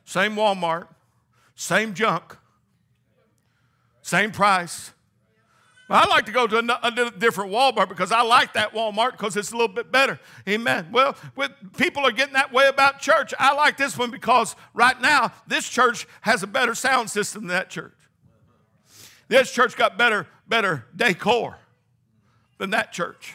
[0.05, 0.87] Same Walmart,
[1.57, 2.37] same junk,
[4.03, 4.93] same price.
[5.91, 9.51] I like to go to a, different Walmart because I like that Walmart because it's
[9.51, 10.21] a little bit better.
[10.49, 10.91] Amen.
[10.93, 13.35] Well, with, people are getting that way about church.
[13.41, 17.49] I like this one because right now this church has a better sound system than
[17.49, 17.97] that church.
[19.27, 21.59] This church got better, better decor
[22.59, 23.35] than that church.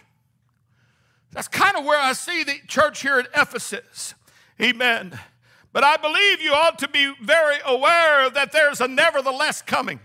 [1.31, 4.15] That's kind of where I see the church here at Ephesus.
[4.61, 5.17] Amen.
[5.73, 9.99] But I believe you ought to be very aware that there's a nevertheless coming.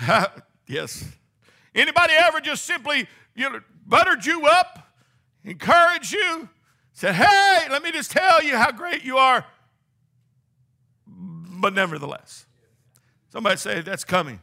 [0.66, 1.04] yes.
[1.74, 4.94] Anybody ever just simply you know, buttered you up,
[5.44, 6.48] encouraged you,
[6.92, 9.46] said, hey, let me just tell you how great you are,
[11.06, 12.46] but nevertheless.
[13.28, 14.40] Somebody say, that's coming.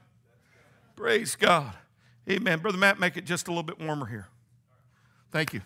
[0.95, 1.73] Praise God.
[2.29, 2.59] Amen.
[2.59, 4.27] Brother Matt, make it just a little bit warmer here.
[5.31, 5.61] Thank you.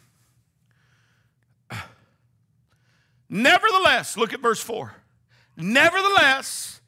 [3.30, 4.94] Nevertheless, look at verse 4.
[5.58, 6.82] Nevertheless,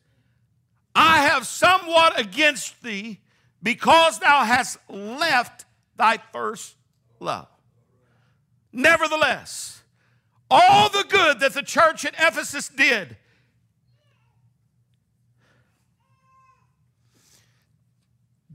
[0.95, 3.20] I have somewhat against thee
[3.61, 5.65] because thou hast left
[5.97, 6.76] thy first
[7.20, 7.47] love.
[8.72, 9.84] Nevertheless,
[10.49, 13.17] all the good that the church at Ephesus did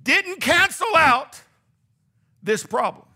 [0.04, 1.40] didn't cancel out
[2.42, 3.06] this problem.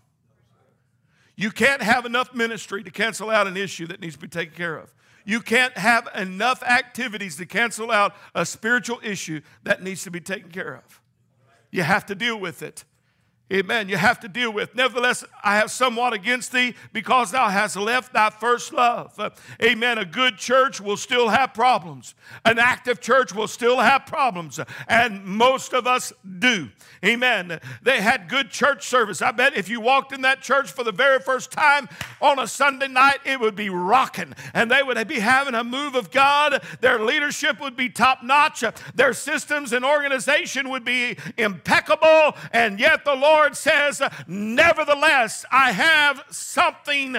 [1.35, 4.53] You can't have enough ministry to cancel out an issue that needs to be taken
[4.55, 4.93] care of.
[5.23, 10.19] You can't have enough activities to cancel out a spiritual issue that needs to be
[10.19, 11.01] taken care of.
[11.71, 12.83] You have to deal with it.
[13.51, 13.89] Amen.
[13.89, 14.75] You have to deal with.
[14.75, 19.19] Nevertheless, I have somewhat against thee because thou hast left thy first love.
[19.63, 19.97] Amen.
[19.97, 22.13] A good church will still have problems.
[22.45, 24.59] An active church will still have problems.
[24.87, 26.69] And most of us do.
[27.03, 27.59] Amen.
[27.81, 29.19] They had good church service.
[29.19, 31.89] I bet if you walked in that church for the very first time
[32.21, 34.35] on a Sunday night, it would be rocking.
[34.53, 36.61] And they would be having a move of God.
[36.81, 38.63] Their leadership would be top notch.
[38.93, 42.35] Their systems and organization would be impeccable.
[42.53, 47.15] And yet the Lord Lord says, Nevertheless, I have something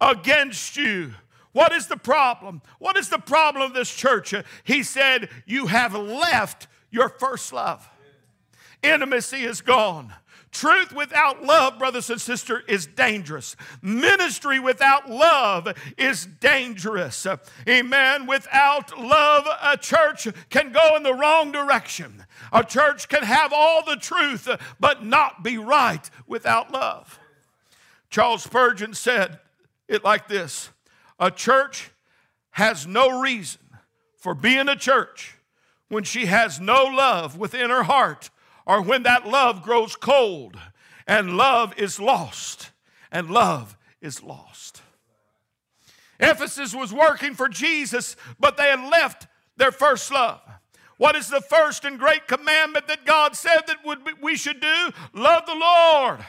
[0.00, 1.14] against you.
[1.50, 2.62] What is the problem?
[2.78, 4.34] What is the problem of this church?
[4.62, 7.88] He said, You have left your first love.
[8.84, 10.12] Intimacy is gone.
[10.54, 13.56] Truth without love, brothers and sisters, is dangerous.
[13.82, 15.66] Ministry without love
[15.98, 17.26] is dangerous.
[17.68, 18.26] Amen.
[18.26, 22.24] Without love, a church can go in the wrong direction.
[22.52, 24.48] A church can have all the truth,
[24.78, 27.18] but not be right without love.
[28.08, 29.40] Charles Spurgeon said
[29.88, 30.70] it like this
[31.18, 31.90] A church
[32.50, 33.60] has no reason
[34.16, 35.34] for being a church
[35.88, 38.30] when she has no love within her heart
[38.66, 40.56] or when that love grows cold
[41.06, 42.70] and love is lost.
[43.12, 44.82] And love is lost.
[46.18, 50.40] Ephesus was working for Jesus, but they had left their first love.
[50.96, 53.78] What is the first and great commandment that God said that
[54.20, 54.90] we should do?
[55.12, 56.24] Love the Lord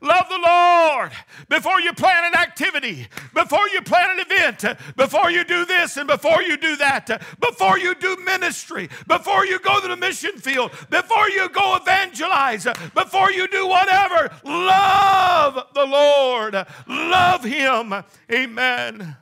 [0.00, 1.12] Love the Lord
[1.48, 6.06] before you plan an activity, before you plan an event, before you do this and
[6.06, 10.70] before you do that, before you do ministry, before you go to the mission field,
[10.90, 14.30] before you go evangelize, before you do whatever.
[14.44, 16.66] Love the Lord.
[16.86, 17.94] Love Him.
[18.32, 19.16] Amen.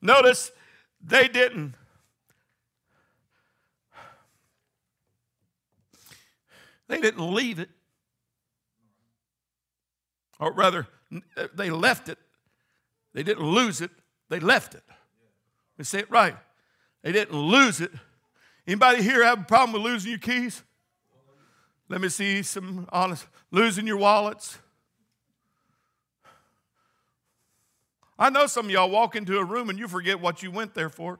[0.00, 0.50] Notice
[1.00, 1.74] they didn't.
[6.88, 7.70] They didn't leave it
[10.42, 10.88] or rather,
[11.36, 12.18] uh, they left it.
[13.14, 13.90] They didn't lose it,
[14.28, 14.82] they left it.
[15.78, 16.34] We say it right.
[17.02, 17.92] They didn't lose it.
[18.66, 20.62] Anybody here have a problem with losing your keys?
[21.88, 23.26] Let me see some honest.
[23.50, 24.58] Losing your wallets.
[28.18, 30.74] I know some of y'all walk into a room and you forget what you went
[30.74, 31.18] there for.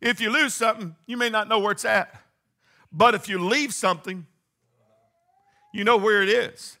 [0.00, 2.21] If you lose something, you may not know where it's at.
[2.92, 4.26] But if you leave something,
[5.72, 6.78] you know where it is.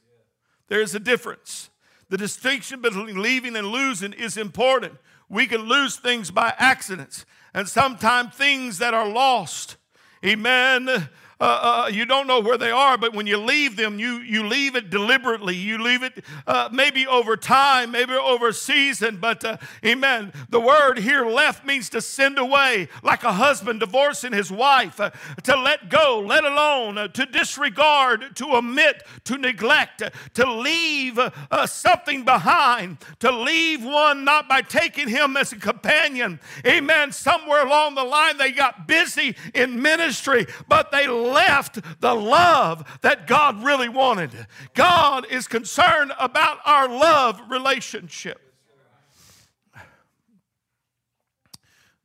[0.68, 1.70] There's a difference.
[2.10, 4.94] The distinction between leaving and losing is important.
[5.28, 9.76] We can lose things by accidents, and sometimes things that are lost,
[10.24, 11.08] amen,
[11.42, 14.46] uh, uh, you don't know where they are, but when you leave them, you, you
[14.46, 15.56] leave it deliberately.
[15.56, 20.32] You leave it uh, maybe over time, maybe over season, but uh, amen.
[20.50, 25.10] The word here left means to send away, like a husband divorcing his wife, uh,
[25.42, 30.00] to let go, let alone, uh, to disregard, to omit, to neglect,
[30.34, 31.18] to leave
[31.66, 36.38] something behind, to leave one not by taking him as a companion.
[36.64, 37.10] Amen.
[37.10, 43.26] Somewhere along the line, they got busy in ministry, but they left the love that
[43.26, 44.30] God really wanted.
[44.74, 48.40] God is concerned about our love relationship.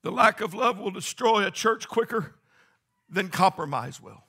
[0.03, 2.35] The lack of love will destroy a church quicker
[3.09, 4.23] than compromise will.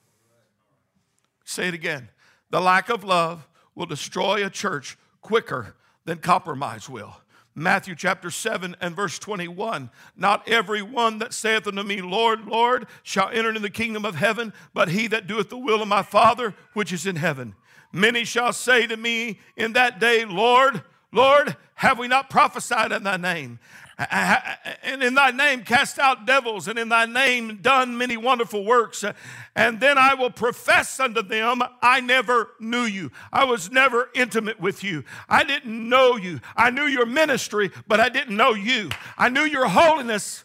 [1.44, 2.08] Say it again.
[2.50, 7.16] The lack of love will destroy a church quicker than compromise will.
[7.58, 9.90] Matthew chapter 7 and verse 21.
[10.16, 14.14] Not every one that saith unto me, Lord, Lord, shall enter into the kingdom of
[14.14, 17.54] heaven, but he that doeth the will of my Father which is in heaven.
[17.92, 20.82] Many shall say to me in that day, Lord,
[21.12, 23.58] Lord, have we not prophesied in thy name?
[23.98, 29.02] And in thy name cast out devils, and in thy name done many wonderful works.
[29.02, 29.12] Uh,
[29.56, 33.10] and then I will profess unto them, I never knew you.
[33.32, 35.04] I was never intimate with you.
[35.28, 36.40] I didn't know you.
[36.56, 38.90] I knew your ministry, but I didn't know you.
[39.16, 40.44] I knew your holiness,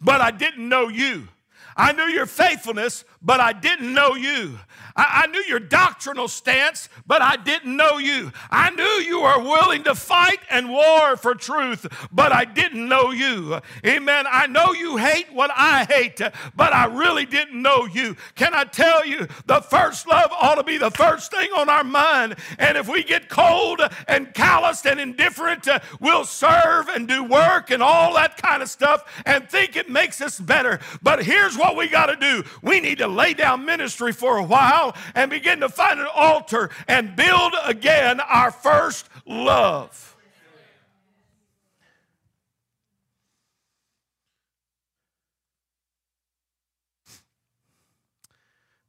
[0.00, 1.28] but I didn't know you.
[1.74, 4.58] I knew your faithfulness, but I didn't know you.
[4.98, 8.32] I, I, knew your doctrinal stance, but I didn't know you.
[8.50, 13.12] I knew you were willing to fight and war for truth, but I didn't know
[13.12, 13.60] you.
[13.86, 14.26] Amen.
[14.28, 16.20] I know you hate what I hate,
[16.56, 18.16] but I really didn't know you.
[18.34, 21.84] Can I tell you, the first love ought to be the first thing on our
[21.84, 22.36] mind.
[22.58, 27.70] And if we get cold and calloused and indifferent, uh, we'll serve and do work
[27.70, 30.80] and all that kind of stuff and think it makes us better.
[31.02, 34.42] But here's what we got to do we need to lay down ministry for a
[34.44, 40.16] while and begin to find an altar and build again our first love.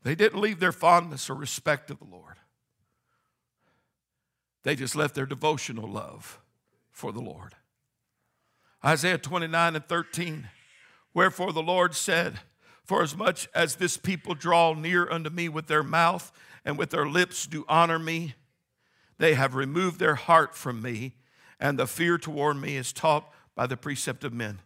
[0.04, 2.38] They didn't leave their fondness or respect of the Lord.
[4.64, 6.40] They just left their devotional love
[6.92, 7.56] for the Lord.
[8.86, 10.50] Isaiah 29 and 13.
[11.14, 12.40] Wherefore the Lord said,
[12.90, 16.32] For as much as this people draw near unto me with their mouth
[16.66, 18.34] and with their lips do honor me,
[19.20, 21.14] they have removed their heart from me,
[21.60, 24.62] and the fear toward me is taught by the precept of men.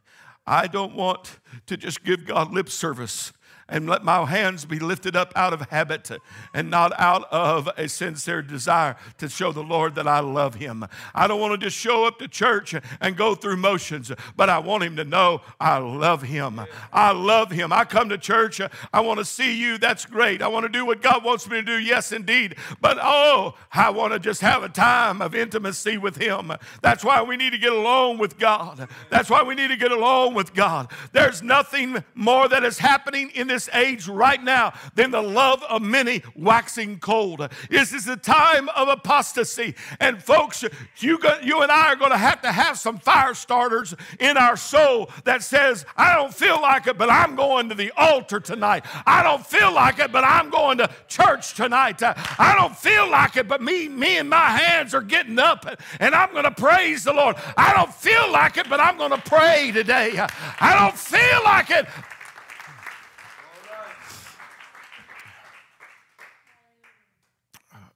[0.48, 3.34] I don't want to just give God lip service
[3.70, 6.12] and let my hands be lifted up out of habit
[6.54, 10.86] and not out of a sincere desire to show the Lord that I love Him.
[11.16, 14.60] I don't want to just show up to church and go through motions, but I
[14.60, 16.62] want Him to know I love Him.
[16.92, 17.72] I love Him.
[17.72, 18.62] I come to church,
[18.94, 19.78] I want to see you.
[19.78, 20.42] That's great.
[20.42, 21.80] I want to do what God wants me to do.
[21.80, 22.56] Yes, indeed.
[22.82, 26.52] But oh, I want to just have a time of intimacy with Him.
[26.82, 28.88] That's why we need to get along with God.
[29.10, 30.92] That's why we need to get along with God.
[31.12, 35.82] There's nothing more that is happening in this age right now than the love of
[35.84, 37.48] many waxing cold.
[37.70, 39.76] This is a time of apostasy.
[40.00, 40.64] And folks,
[40.98, 44.58] you, you and I are going to have to have some fire starters in our
[44.58, 48.86] soul that says, I don't feel like it, but I'm going to the altar tonight.
[49.06, 52.02] I don't feel like it, but I'm going to church tonight.
[52.02, 55.68] I don't feel like it, but me, me and my hands are getting up
[56.00, 57.36] and I'm going to praise the Lord.
[57.56, 60.18] I don't feel like it, but I'm going to pray today.
[60.18, 61.86] I don't feel like it,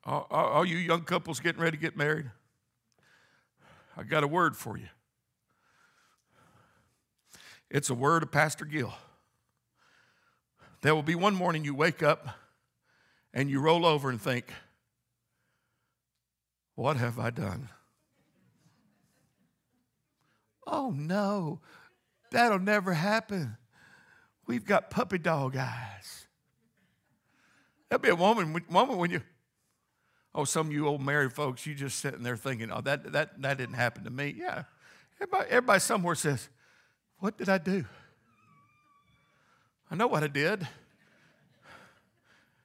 [0.08, 2.32] All, you young couples getting ready to get married,
[3.98, 4.88] I got a word for you.
[7.70, 8.94] It's a word of Pastor Gill.
[10.82, 12.30] There will be one morning you wake up
[13.34, 14.46] and you roll over and think,
[16.76, 17.68] What have I done?
[20.66, 21.60] Oh no,
[22.32, 23.58] that'll never happen.
[24.46, 26.28] We've got puppy dog eyes.
[27.90, 29.22] There'll be a moment, moment when you
[30.38, 33.42] Oh, some of you old married folks, you just sitting there thinking, oh, that, that,
[33.42, 34.36] that didn't happen to me.
[34.38, 34.66] Yeah.
[35.20, 36.48] Everybody, everybody somewhere says,
[37.18, 37.84] What did I do?
[39.90, 40.68] I know what I did.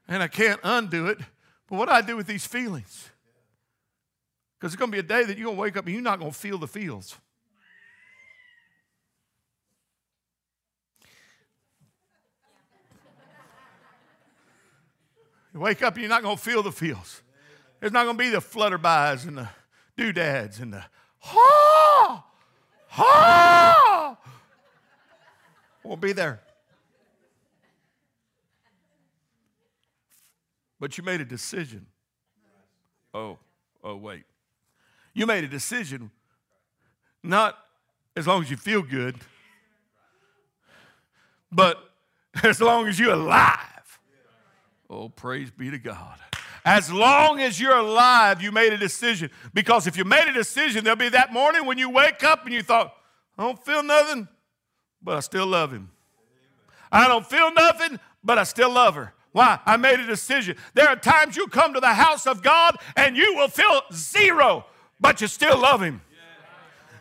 [0.06, 1.18] And I can't undo it.
[1.66, 3.08] But what do I do with these feelings?
[4.58, 6.02] Because it's going to be a day that you're going to wake up and you're
[6.02, 7.16] not going to feel the feels.
[15.54, 17.22] You wake up and you're not going to feel the feels.
[17.82, 19.48] There's not going to be the flutterbys and the
[19.96, 20.84] doodads and the
[21.18, 22.24] ha,
[22.86, 24.16] ha.
[25.82, 26.40] Won't be there.
[30.78, 31.86] But you made a decision.
[33.12, 33.38] Oh,
[33.82, 34.26] oh, wait.
[35.12, 36.12] You made a decision
[37.20, 37.58] not
[38.14, 39.16] as long as you feel good,
[41.50, 41.82] but
[42.44, 43.98] as long as you're alive.
[44.88, 46.20] Oh, praise be to God.
[46.64, 49.30] As long as you're alive, you made a decision.
[49.52, 52.54] Because if you made a decision, there'll be that morning when you wake up and
[52.54, 52.94] you thought,
[53.36, 54.28] I don't feel nothing,
[55.02, 55.90] but I still love him.
[56.90, 59.12] I don't feel nothing, but I still love her.
[59.32, 59.58] Why?
[59.64, 60.56] I made a decision.
[60.74, 64.66] There are times you come to the house of God and you will feel zero,
[65.00, 66.02] but you still love him.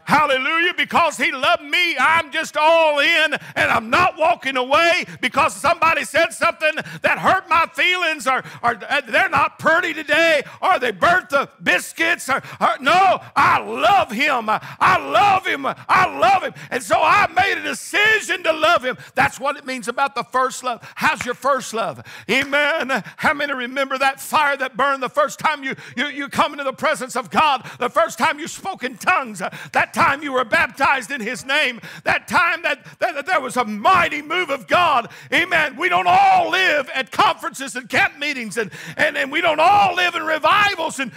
[0.05, 0.73] Hallelujah.
[0.75, 6.03] Because he loved me, I'm just all in and I'm not walking away because somebody
[6.03, 6.71] said something
[7.01, 12.29] that hurt my feelings or, or they're not pretty today or they burnt the biscuits.
[12.29, 14.49] Or, or, no, I love him.
[14.49, 15.65] I love him.
[15.65, 16.53] I love him.
[16.69, 18.97] And so I made a decision to love him.
[19.15, 20.87] That's what it means about the first love.
[20.95, 22.03] How's your first love?
[22.29, 23.03] Amen.
[23.17, 26.63] How many remember that fire that burned the first time you, you, you come into
[26.63, 30.45] the presence of God, the first time you spoke in tongues, that time you were
[30.45, 34.67] baptized in His name, that time that, that, that, there was a mighty move of
[34.67, 35.09] God.
[35.33, 35.77] Amen.
[35.77, 39.95] We don't all live at conferences and camp meetings, and, and, and we don't all
[39.95, 41.11] live in revivals, and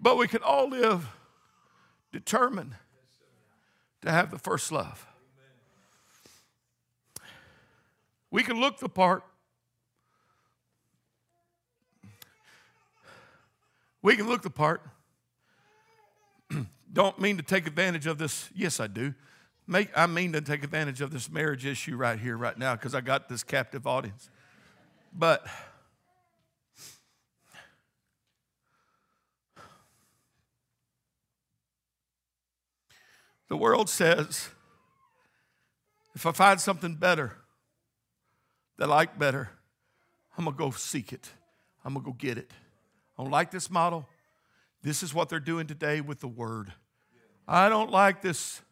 [0.00, 1.08] but we can all live
[2.12, 2.74] determined
[4.02, 5.06] to have the first love.
[8.30, 9.24] We can look the part.
[14.02, 14.82] We can look the part.
[16.92, 18.48] Don't mean to take advantage of this.
[18.54, 19.14] Yes, I do.
[19.66, 22.94] Make, I mean to take advantage of this marriage issue right here, right now, because
[22.94, 24.30] I got this captive audience.
[25.12, 25.46] But
[33.48, 34.48] the world says
[36.14, 37.36] if I find something better
[38.76, 39.50] that I like better,
[40.36, 41.30] I'm going to go seek it.
[41.84, 42.50] I'm going to go get it.
[43.18, 44.08] I don't like this model.
[44.82, 46.72] This is what they're doing today with the word.
[47.46, 48.62] I don't like this.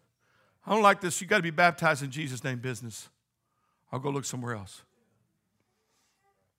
[0.67, 1.21] I don't like this.
[1.21, 3.09] You got to be baptized in Jesus' name business.
[3.91, 4.83] I'll go look somewhere else.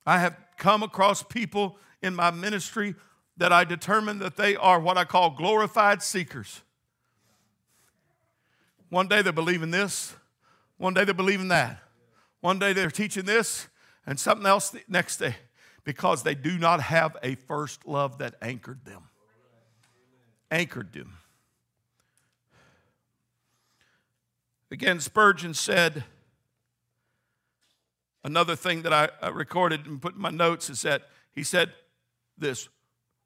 [0.05, 2.95] I have come across people in my ministry
[3.37, 6.61] that I determine that they are what I call glorified seekers.
[8.89, 10.15] One day they believe in this,
[10.77, 11.79] one day they believe in that.
[12.39, 13.67] One day they're teaching this
[14.05, 15.35] and something else the next day
[15.83, 19.03] because they do not have a first love that anchored them.
[20.49, 21.17] Anchored them.
[24.69, 26.03] Again, Spurgeon said,
[28.23, 31.71] another thing that I, I recorded and put in my notes is that he said
[32.37, 32.67] this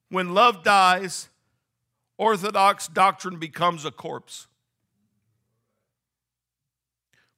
[0.09, 1.29] when love dies,
[2.17, 4.47] orthodox doctrine becomes a corpse.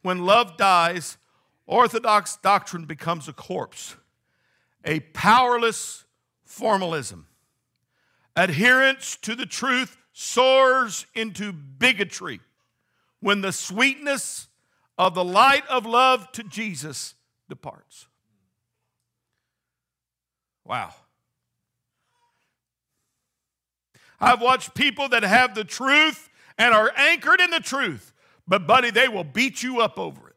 [0.02, 1.18] When love dies,
[1.66, 3.96] orthodox doctrine becomes a corpse,
[4.84, 6.04] a powerless
[6.44, 7.28] formalism.
[8.36, 12.40] Adherence to the truth soars into bigotry
[13.20, 14.48] when the sweetness
[14.98, 17.16] of the light of love to Jesus
[17.50, 18.08] departs.
[20.66, 20.94] Wow.
[24.20, 28.14] I've watched people that have the truth and are anchored in the truth
[28.48, 30.36] but, buddy, they will beat you up over it.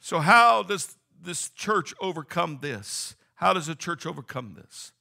[0.00, 3.16] So, how does this church overcome this?
[3.36, 4.92] How does a church overcome this?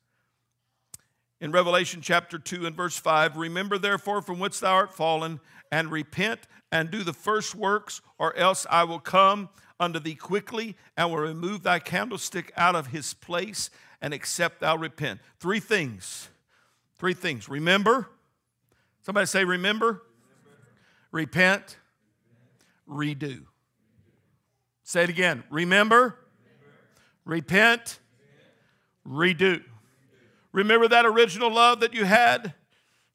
[1.41, 5.39] In Revelation chapter 2 and verse 5, remember therefore from whence thou art fallen,
[5.71, 10.75] and repent and do the first works, or else I will come unto thee quickly
[10.95, 13.69] and will remove thy candlestick out of his place,
[14.01, 15.19] and except thou repent.
[15.39, 16.29] Three things.
[16.97, 17.49] Three things.
[17.49, 18.09] Remember,
[19.01, 20.01] Somebody say, remember, remember.
[21.11, 21.77] repent,
[22.89, 23.43] redo.
[24.83, 25.43] Say it again.
[25.51, 26.17] Remember,
[27.23, 27.99] repent,
[29.07, 29.63] redo.
[30.51, 32.53] Remember that original love that you had?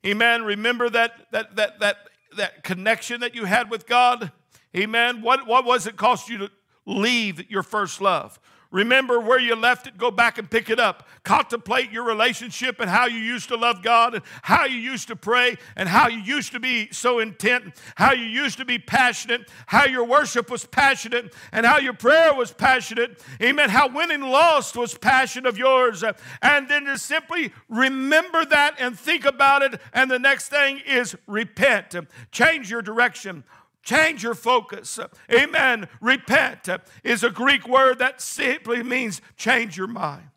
[0.07, 0.43] Amen.
[0.43, 1.97] Remember that that that that
[2.37, 4.33] that connection that you had with God?
[4.77, 5.23] Amen.
[5.23, 6.51] What what was it cost you to
[6.87, 8.39] leave your first love?
[8.71, 11.09] Remember where you left it, go back and pick it up.
[11.25, 15.17] Contemplate your relationship and how you used to love God and how you used to
[15.17, 19.49] pray and how you used to be so intent, how you used to be passionate,
[19.67, 23.21] how your worship was passionate and how your prayer was passionate.
[23.43, 23.71] Amen.
[23.71, 26.05] How winning lost was passion of yours.
[26.41, 29.81] And then to simply remember that and think about it.
[29.93, 31.97] And the next thing is repent,
[32.31, 33.43] change your direction.
[33.83, 34.99] Change your focus.
[35.33, 35.89] Amen.
[36.01, 36.69] Repent
[37.03, 40.29] is a Greek word that simply means change your mind.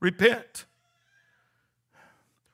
[0.00, 0.66] Repent.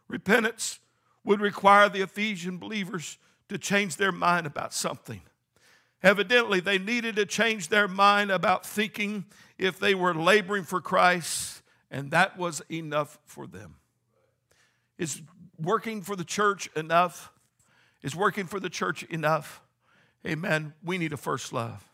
[0.08, 0.78] Repentance
[1.24, 5.22] would require the Ephesian believers to change their mind about something.
[6.02, 9.24] Evidently, they needed to change their mind about thinking
[9.58, 13.76] if they were laboring for Christ, and that was enough for them.
[14.98, 15.22] Is
[15.58, 17.32] working for the church enough?
[18.02, 19.62] Is working for the church enough?
[20.26, 20.74] Amen.
[20.82, 21.90] We need a first love.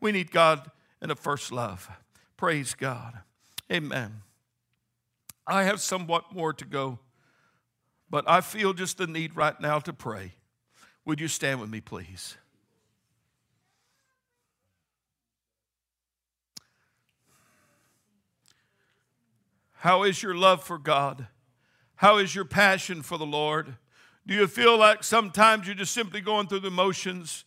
[0.00, 0.70] We need God
[1.00, 1.90] and a first love.
[2.36, 3.20] Praise God.
[3.70, 4.22] Amen.
[5.46, 6.98] I have somewhat more to go,
[8.08, 10.34] but I feel just the need right now to pray.
[11.04, 12.36] Would you stand with me, please?
[19.82, 21.26] How is your love for God?
[21.96, 23.74] How is your passion for the Lord?
[24.24, 27.44] Do you feel like sometimes you're just simply going through the motions?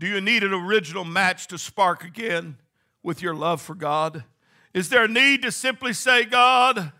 [0.00, 2.56] Do you need an original match to spark again
[3.02, 4.24] with your love for God?
[4.72, 6.92] Is there a need to simply say, God,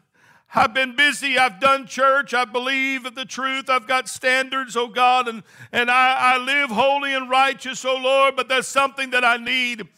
[0.54, 1.38] I've been busy.
[1.38, 2.34] I've done church.
[2.34, 3.70] I believe the truth.
[3.70, 8.36] I've got standards, oh God, and, and I, I live holy and righteous, oh Lord,
[8.36, 9.88] but there's something that I need.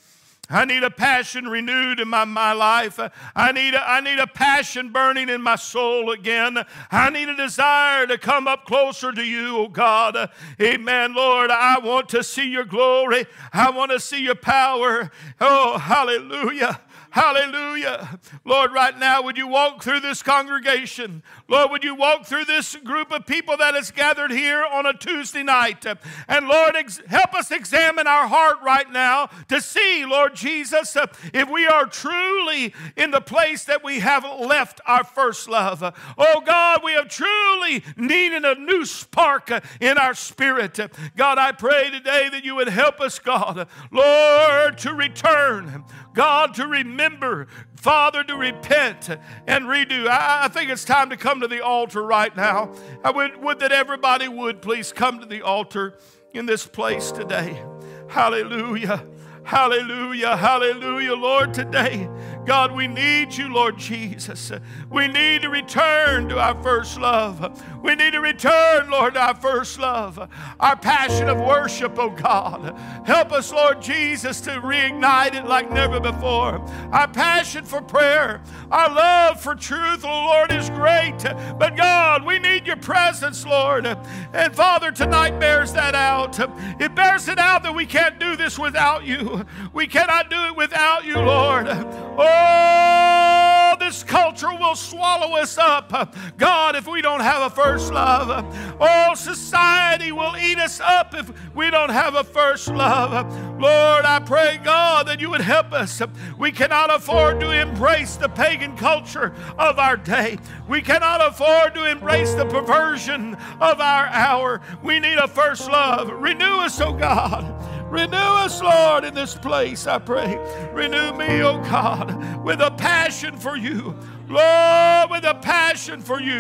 [0.53, 3.01] I need a passion renewed in my, my life.
[3.35, 6.59] I need, a, I need a passion burning in my soul again.
[6.91, 10.31] I need a desire to come up closer to you, oh God.
[10.61, 11.51] Amen, Lord.
[11.51, 13.25] I want to see your glory.
[13.53, 15.11] I want to see your power.
[15.41, 16.81] Oh, hallelujah.
[17.13, 18.19] Hallelujah.
[18.43, 21.23] Lord, right now, would you walk through this congregation?
[21.47, 24.95] Lord, would you walk through this group of people that is gathered here on a
[24.95, 25.85] Tuesday night?
[26.27, 31.07] And Lord, ex- help us examine our heart right now to see, Lord Jesus, uh,
[31.35, 35.83] if we are truly in the place that we have left our first love.
[36.17, 40.81] Oh God, we have truly needed a new spark uh, in our spirit.
[41.15, 45.85] God, I pray today that you would help us, God, Lord, to return.
[46.15, 47.47] God, to remember,
[47.77, 49.09] Father, to repent
[49.47, 50.07] and redo.
[50.07, 52.75] I, I, think it's time to come to the altar right now.
[53.03, 55.99] I would, would that everybody would please come to the altar
[56.33, 57.63] in this place today.
[58.09, 59.07] Hallelujah.
[59.45, 62.09] Hallelujah, hallelujah, Lord, today.
[62.45, 64.51] God, we need you, Lord Jesus.
[64.91, 67.63] We need to return to our first love.
[67.83, 70.29] We need to return, Lord, to our first love,
[70.59, 72.77] our passion of worship, oh God.
[73.07, 76.59] Help us, Lord Jesus, to reignite it like never before.
[76.93, 78.41] Our passion for prayer,
[78.71, 81.19] our love for truth, oh Lord, is great.
[81.59, 83.87] But God, we need your presence, Lord.
[83.87, 86.39] And Father, tonight bears that out.
[86.81, 89.45] It bears it out that we can't do this without you.
[89.73, 91.69] We cannot do it without you, Lord.
[91.69, 96.17] Oh, Oh, this culture will swallow us up.
[96.39, 98.45] God, if we don't have a first love.
[98.81, 103.13] Oh, society will eat us up if we don't have a first love.
[103.61, 106.01] Lord, I pray, God, that you would help us.
[106.39, 110.39] We cannot afford to embrace the pagan culture of our day.
[110.69, 114.61] We cannot afford to embrace the perversion of our hour.
[114.83, 116.11] We need a first love.
[116.11, 117.45] Renew us, oh God.
[117.93, 120.39] Renew us, Lord, in this place, I pray.
[120.73, 123.95] Renew me, oh God, with a passion for you.
[124.29, 126.39] Lord, with a passion for you.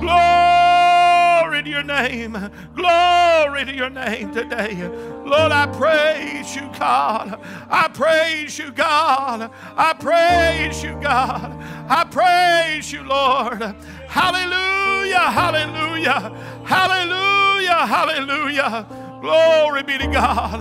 [0.00, 2.32] Glory to your name.
[2.76, 4.86] Glory to your name today.
[5.24, 7.40] Lord, I praise you, God.
[7.70, 9.50] I praise you, God.
[9.74, 11.56] I praise you, God.
[11.88, 13.62] I praise you, Lord.
[14.08, 16.36] Hallelujah, hallelujah,
[16.66, 19.01] hallelujah, hallelujah.
[19.22, 20.60] Glory be to God.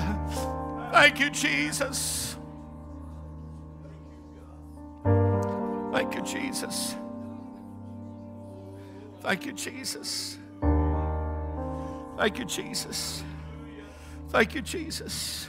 [0.93, 2.37] Thank you, Jesus.
[5.91, 6.95] Thank you, Jesus.
[9.21, 10.37] Thank you, Jesus.
[12.17, 13.23] Thank you, Jesus.
[14.29, 15.47] Thank you, Jesus.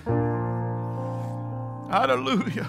[1.91, 2.67] Hallelujah.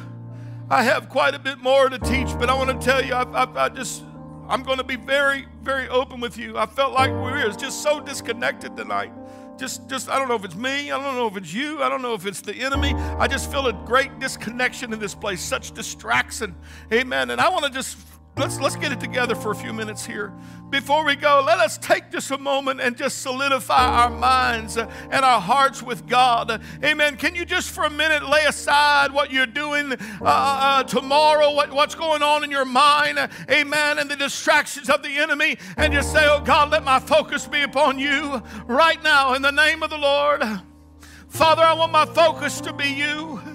[0.70, 3.24] I have quite a bit more to teach, but I want to tell you, I,
[3.24, 4.04] I, I just,
[4.50, 6.58] I'm going to be very, very open with you.
[6.58, 9.14] I felt like we were just so disconnected tonight
[9.58, 11.90] just just I don't know if it's me, I don't know if it's you, I
[11.90, 12.94] don't know if it's the enemy.
[12.94, 16.56] I just feel a great disconnection in this place, such distraction.
[16.92, 17.30] Amen.
[17.30, 17.98] And I want to just
[18.36, 20.34] let's let's get it together for a few minutes here.
[20.70, 25.14] Before we go, let us take just a moment and just solidify our minds and
[25.14, 26.62] our hearts with God.
[26.84, 27.16] Amen.
[27.16, 31.54] Can you just for a minute lay aside what you're doing uh, uh, uh, tomorrow,
[31.54, 33.20] what, what's going on in your mind,
[33.52, 37.48] amen, and the distractions of the enemy, and just say, Oh God, let my focus
[37.48, 40.44] be upon you right now in the name of the Lord.
[41.28, 43.53] Father, I want my focus to be you.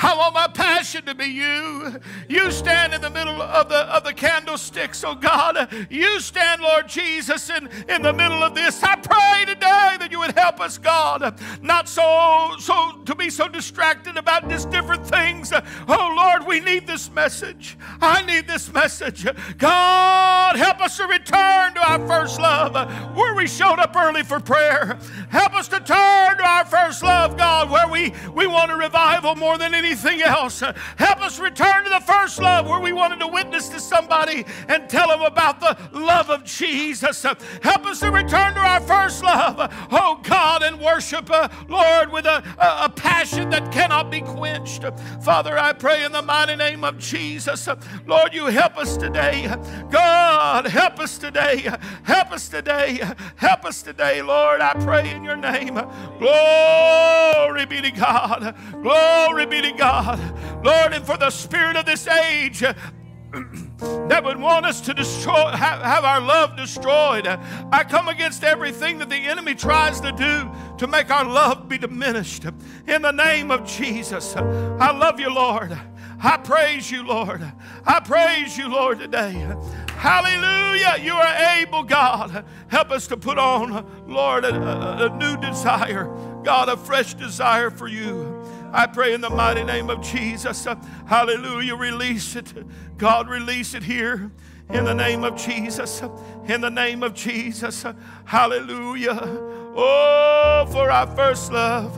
[0.00, 1.98] I want my passion to be you.
[2.28, 5.68] You stand in the middle of the, of the candlesticks, oh God.
[5.90, 8.80] You stand, Lord Jesus, in, in the middle of this.
[8.84, 13.48] I pray today that you would help us, God, not so, so to be so
[13.48, 15.52] distracted about just different things.
[15.88, 17.76] Oh Lord, we need this message.
[18.00, 19.26] I need this message.
[19.58, 22.74] God, help us to return to our first love
[23.16, 24.96] where we showed up early for prayer.
[25.30, 29.34] Help us to turn to our first love, God, where we, we want a revival
[29.34, 30.60] more than any anything else.
[30.60, 34.88] Help us return to the first love where we wanted to witness to somebody and
[34.88, 37.22] tell them about the love of Jesus.
[37.22, 39.56] Help us to return to our first love,
[39.90, 44.84] oh God, and worship, uh, Lord, with a, a, a, passion that cannot be quenched.
[45.22, 47.68] Father, I pray in the mighty name of Jesus,
[48.06, 49.54] Lord, you help us today.
[49.90, 51.68] God, help us today.
[52.02, 53.00] Help us today.
[53.36, 54.60] Help us today, Lord.
[54.60, 55.80] I pray in your name.
[56.18, 58.54] Glory be to God.
[58.82, 60.20] Glory be to God.
[60.64, 62.60] Lord, and for the spirit of this age
[63.78, 67.26] that would want us to destroy, have, have, our love destroyed.
[67.26, 71.78] I come against everything that the enemy tries to do to make our love be
[71.78, 72.44] diminished.
[72.86, 75.78] In the name of Jesus, I love you, Lord.
[76.20, 77.52] I praise you, Lord.
[77.86, 79.46] I praise you, Lord, today.
[79.90, 80.96] Hallelujah.
[81.00, 82.44] You are able, God.
[82.68, 86.06] Help us to put on, Lord, a, a, a new desire,
[86.42, 88.37] God, a fresh desire for you.
[88.72, 90.66] I pray in the mighty name of Jesus.
[90.66, 91.76] Uh, hallelujah.
[91.76, 92.52] Release it.
[92.96, 94.30] God, release it here
[94.70, 96.02] in the name of Jesus.
[96.02, 96.10] Uh,
[96.46, 97.84] in the name of Jesus.
[97.84, 97.94] Uh,
[98.24, 99.18] hallelujah.
[99.20, 101.96] Oh, for our first love.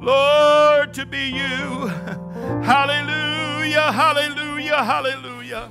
[0.00, 1.86] Lord, to be you.
[2.62, 5.70] Hallelujah Hallelujah, hallelujah, hallelujah.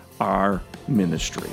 [0.21, 1.49] our ministry.